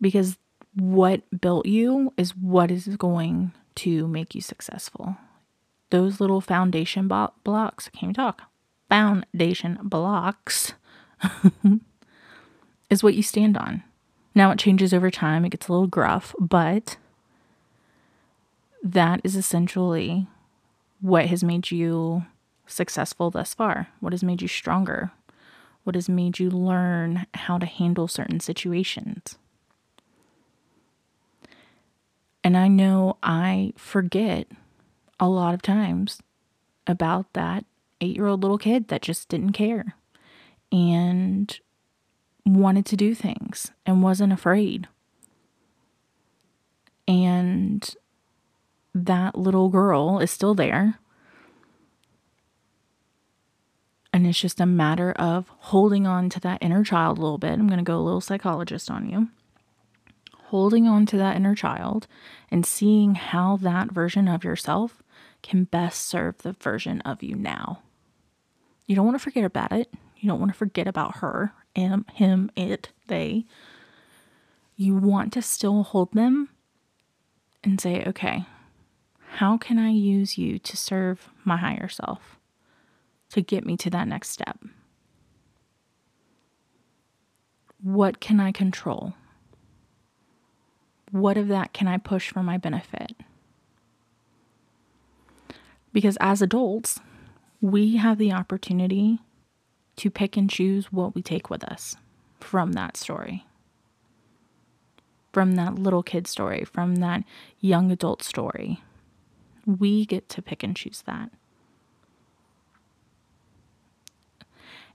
Because 0.00 0.36
what 0.74 1.22
built 1.40 1.66
you 1.66 2.12
is 2.16 2.36
what 2.36 2.70
is 2.70 2.96
going 2.96 3.52
to 3.76 4.06
make 4.08 4.34
you 4.34 4.40
successful. 4.40 5.16
Those 5.90 6.20
little 6.20 6.40
foundation 6.40 7.08
blocks, 7.08 7.90
I 7.92 7.98
can't 7.98 8.16
talk, 8.16 8.42
foundation 8.88 9.78
blocks 9.82 10.74
is 12.92 13.02
what 13.02 13.14
you 13.14 13.22
stand 13.22 13.56
on. 13.56 13.82
Now 14.34 14.50
it 14.50 14.58
changes 14.58 14.92
over 14.92 15.10
time, 15.10 15.46
it 15.46 15.48
gets 15.48 15.66
a 15.66 15.72
little 15.72 15.86
gruff, 15.86 16.34
but 16.38 16.98
that 18.82 19.22
is 19.24 19.34
essentially 19.34 20.26
what 21.00 21.26
has 21.26 21.42
made 21.42 21.70
you 21.70 22.26
successful 22.66 23.30
thus 23.30 23.54
far, 23.54 23.88
what 24.00 24.12
has 24.12 24.22
made 24.22 24.42
you 24.42 24.48
stronger, 24.48 25.10
what 25.84 25.94
has 25.94 26.06
made 26.06 26.38
you 26.38 26.50
learn 26.50 27.26
how 27.32 27.56
to 27.56 27.64
handle 27.64 28.08
certain 28.08 28.40
situations. 28.40 29.38
And 32.44 32.58
I 32.58 32.68
know 32.68 33.16
I 33.22 33.72
forget 33.74 34.48
a 35.18 35.30
lot 35.30 35.54
of 35.54 35.62
times 35.62 36.20
about 36.86 37.32
that 37.32 37.64
eight 38.02 38.16
year 38.16 38.26
old 38.26 38.42
little 38.42 38.58
kid 38.58 38.88
that 38.88 39.00
just 39.00 39.30
didn't 39.30 39.52
care 39.52 39.96
and 40.70 41.58
wanted 42.44 42.86
to 42.86 42.96
do 42.96 43.14
things 43.14 43.70
and 43.86 44.02
wasn't 44.02 44.32
afraid. 44.32 44.88
And 47.06 47.94
that 48.94 49.36
little 49.36 49.68
girl 49.68 50.18
is 50.18 50.30
still 50.30 50.54
there. 50.54 50.98
And 54.12 54.26
it's 54.26 54.40
just 54.40 54.60
a 54.60 54.66
matter 54.66 55.12
of 55.12 55.48
holding 55.58 56.06
on 56.06 56.28
to 56.30 56.40
that 56.40 56.58
inner 56.60 56.84
child 56.84 57.18
a 57.18 57.20
little 57.22 57.38
bit. 57.38 57.52
I'm 57.52 57.66
going 57.66 57.78
to 57.78 57.84
go 57.84 57.98
a 57.98 58.02
little 58.02 58.20
psychologist 58.20 58.90
on 58.90 59.08
you 59.08 59.28
holding 60.52 60.86
on 60.86 61.06
to 61.06 61.16
that 61.16 61.34
inner 61.34 61.54
child 61.54 62.06
and 62.50 62.66
seeing 62.66 63.14
how 63.14 63.56
that 63.56 63.90
version 63.90 64.28
of 64.28 64.44
yourself 64.44 65.02
can 65.42 65.64
best 65.64 66.06
serve 66.06 66.36
the 66.42 66.52
version 66.52 67.00
of 67.06 67.22
you 67.22 67.34
now. 67.34 67.80
You 68.86 68.94
don't 68.94 69.06
want 69.06 69.14
to 69.14 69.24
forget 69.24 69.44
about 69.44 69.72
it. 69.72 69.88
You 70.22 70.28
don't 70.30 70.38
want 70.38 70.52
to 70.52 70.58
forget 70.58 70.86
about 70.86 71.16
her, 71.16 71.52
him, 71.74 72.06
him, 72.14 72.50
it, 72.56 72.88
they. 73.08 73.44
You 74.76 74.96
want 74.96 75.34
to 75.34 75.42
still 75.42 75.82
hold 75.82 76.12
them 76.12 76.48
and 77.62 77.78
say, 77.78 78.02
okay, 78.06 78.46
how 79.32 79.58
can 79.58 79.78
I 79.78 79.90
use 79.90 80.38
you 80.38 80.58
to 80.60 80.76
serve 80.76 81.28
my 81.44 81.58
higher 81.58 81.88
self 81.88 82.38
to 83.30 83.42
get 83.42 83.66
me 83.66 83.76
to 83.76 83.90
that 83.90 84.08
next 84.08 84.30
step? 84.30 84.58
What 87.82 88.20
can 88.20 88.40
I 88.40 88.52
control? 88.52 89.14
what 91.12 91.36
of 91.36 91.48
that 91.48 91.72
can 91.72 91.86
I 91.86 91.98
push 91.98 92.30
for 92.32 92.42
my 92.42 92.56
benefit? 92.56 93.12
Because 95.92 96.16
as 96.20 96.42
adults, 96.42 96.98
we 97.60 97.98
have 97.98 98.18
the 98.18 98.32
opportunity 98.32 99.20
to 99.96 100.10
pick 100.10 100.36
and 100.36 100.48
choose 100.48 100.92
what 100.92 101.14
we 101.14 101.22
take 101.22 101.50
with 101.50 101.64
us 101.64 101.96
from 102.40 102.72
that 102.72 102.96
story, 102.96 103.46
from 105.32 105.54
that 105.56 105.76
little 105.76 106.02
kid 106.02 106.26
story, 106.26 106.64
from 106.64 106.96
that 106.96 107.24
young 107.60 107.90
adult 107.90 108.22
story. 108.22 108.82
We 109.66 110.06
get 110.06 110.28
to 110.30 110.42
pick 110.42 110.62
and 110.62 110.74
choose 110.74 111.02
that. 111.02 111.30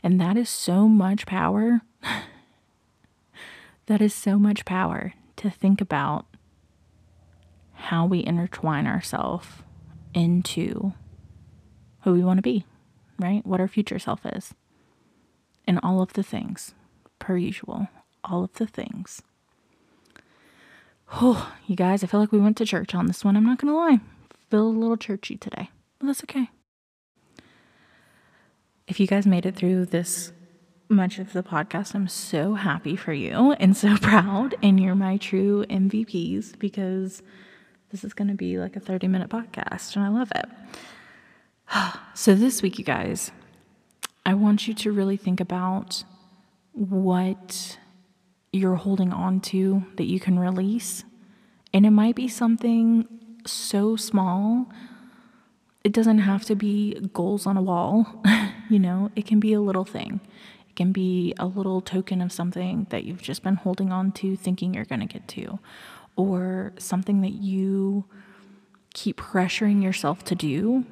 And 0.04 0.20
that 0.22 0.38
is 0.38 0.50
so 0.50 0.88
much 0.88 1.26
power. 1.26 1.82
that 3.88 4.02
is 4.02 4.14
so 4.14 4.38
much 4.38 4.66
power 4.66 5.14
to 5.38 5.50
think 5.50 5.82
about 5.82 6.26
how 7.74 8.06
we 8.06 8.26
intertwine 8.26 8.88
ourselves 8.88 9.48
into 10.14 10.94
who 12.02 12.14
we 12.14 12.24
want 12.24 12.38
to 12.38 12.42
be, 12.42 12.66
right? 13.20 13.46
What 13.46 13.60
our 13.60 13.68
future 13.68 14.00
self 14.00 14.26
is. 14.26 14.54
And 15.68 15.80
all 15.84 16.02
of 16.02 16.14
the 16.14 16.24
things, 16.24 16.74
per 17.20 17.38
usual, 17.38 17.90
all 18.24 18.46
of 18.46 18.54
the 18.54 18.66
things. 18.66 19.22
Oh, 21.14 21.54
you 21.68 21.76
guys, 21.76 22.04
I 22.04 22.08
feel 22.08 22.20
like 22.20 22.32
we 22.32 22.40
went 22.40 22.58
to 22.58 22.66
church 22.66 22.96
on 22.96 23.08
this 23.08 23.24
one. 23.24 23.36
I'm 23.36 23.46
not 23.46 23.60
going 23.60 23.74
to 23.74 23.78
lie. 23.78 24.00
Feel 24.50 24.68
a 24.68 24.70
little 24.70 24.98
churchy 24.98 25.38
today, 25.38 25.70
but 26.00 26.08
that's 26.08 26.24
okay. 26.24 26.50
If 28.88 29.00
you 29.00 29.08
guys 29.08 29.28
made 29.28 29.46
it 29.46 29.56
through 29.56 29.86
this 29.86 30.32
much 30.90 31.20
of 31.20 31.34
the 31.34 31.44
podcast. 31.44 31.96
I'm 31.96 32.08
so 32.08 32.54
happy 32.54 32.96
for 32.96 33.14
you 33.14 33.54
and 33.54 33.76
so 33.76 33.98
proud. 34.02 34.56
And 34.62 34.80
you're 34.80 34.96
my 34.96 35.18
true 35.18 35.66
MVPs 35.70 36.58
because 36.60 37.22
this 37.92 38.04
is 38.04 38.14
going 38.14 38.30
to 38.30 38.34
be 38.34 38.58
like 38.58 38.76
a 38.76 38.80
30 38.80 39.08
minute 39.08 39.30
podcast 39.30 39.96
and 39.96 40.06
I 40.06 40.10
love 40.10 40.32
it. 40.36 40.46
So, 42.18 42.34
this 42.34 42.64
week, 42.64 42.80
you 42.80 42.84
guys, 42.84 43.30
I 44.28 44.34
want 44.34 44.68
you 44.68 44.74
to 44.74 44.92
really 44.92 45.16
think 45.16 45.40
about 45.40 46.04
what 46.74 47.78
you're 48.52 48.76
holding 48.76 49.14
on 49.14 49.40
to 49.40 49.86
that 49.96 50.04
you 50.04 50.20
can 50.20 50.38
release. 50.38 51.06
And 51.74 51.86
it 51.86 51.92
might 51.92 52.16
be 52.16 52.28
something 52.28 53.08
so 53.46 53.96
small. 53.96 54.70
It 55.86 55.94
doesn't 55.94 56.18
have 56.20 56.44
to 56.46 56.56
be 56.56 57.00
goals 57.14 57.48
on 57.48 57.56
a 57.56 57.62
wall, 57.62 58.22
you 58.70 58.80
know, 58.80 59.12
it 59.16 59.26
can 59.26 59.40
be 59.40 59.54
a 59.54 59.62
little 59.62 59.86
thing 59.86 60.20
It 60.70 60.76
can 60.76 60.92
be 60.92 61.34
a 61.40 61.46
little 61.46 61.80
token 61.80 62.22
of 62.22 62.34
something 62.34 62.88
that 62.90 63.06
you've 63.06 63.22
just 63.22 63.44
been 63.44 63.56
holding 63.56 63.94
on 63.94 64.12
to, 64.14 64.36
thinking 64.36 64.74
you're 64.74 64.84
going 64.84 65.00
to 65.00 65.06
get 65.06 65.26
to, 65.30 65.60
or 66.18 66.74
something 66.78 67.22
that 67.22 67.32
you 67.32 68.04
keep 68.94 69.22
pressuring 69.22 69.82
yourself 69.82 70.26
to 70.26 70.36
do. 70.36 70.86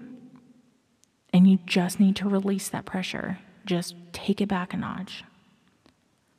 And 1.36 1.52
you 1.52 1.60
just 1.66 2.00
need 2.00 2.16
to 2.16 2.30
release 2.30 2.70
that 2.70 2.86
pressure. 2.86 3.40
Just 3.66 3.94
take 4.14 4.40
it 4.40 4.48
back 4.48 4.74
a 4.74 4.78
notch. 4.78 5.26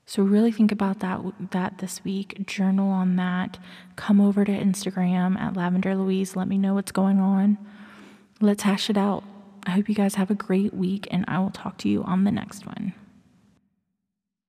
So 0.06 0.22
really 0.22 0.50
think 0.50 0.72
about 0.72 1.00
that 1.00 1.20
that 1.50 1.78
this 1.78 2.02
week. 2.02 2.46
Journal 2.46 2.88
on 2.88 3.16
that. 3.16 3.58
Come 3.96 4.22
over 4.22 4.42
to 4.46 4.52
Instagram 4.52 5.38
at 5.38 5.54
Lavender 5.54 5.94
Louise. 5.94 6.34
Let 6.34 6.48
me 6.48 6.56
know 6.56 6.72
what's 6.72 6.92
going 6.92 7.20
on. 7.20 7.58
Let's 8.40 8.62
hash 8.62 8.88
it 8.88 8.96
out. 8.96 9.22
I 9.66 9.72
hope 9.72 9.90
you 9.90 9.94
guys 9.94 10.14
have 10.14 10.30
a 10.30 10.34
great 10.34 10.72
week, 10.72 11.06
and 11.10 11.26
I 11.28 11.40
will 11.40 11.50
talk 11.50 11.76
to 11.78 11.90
you 11.90 12.02
on 12.04 12.24
the 12.24 12.32
next 12.32 12.64
one. 12.64 12.94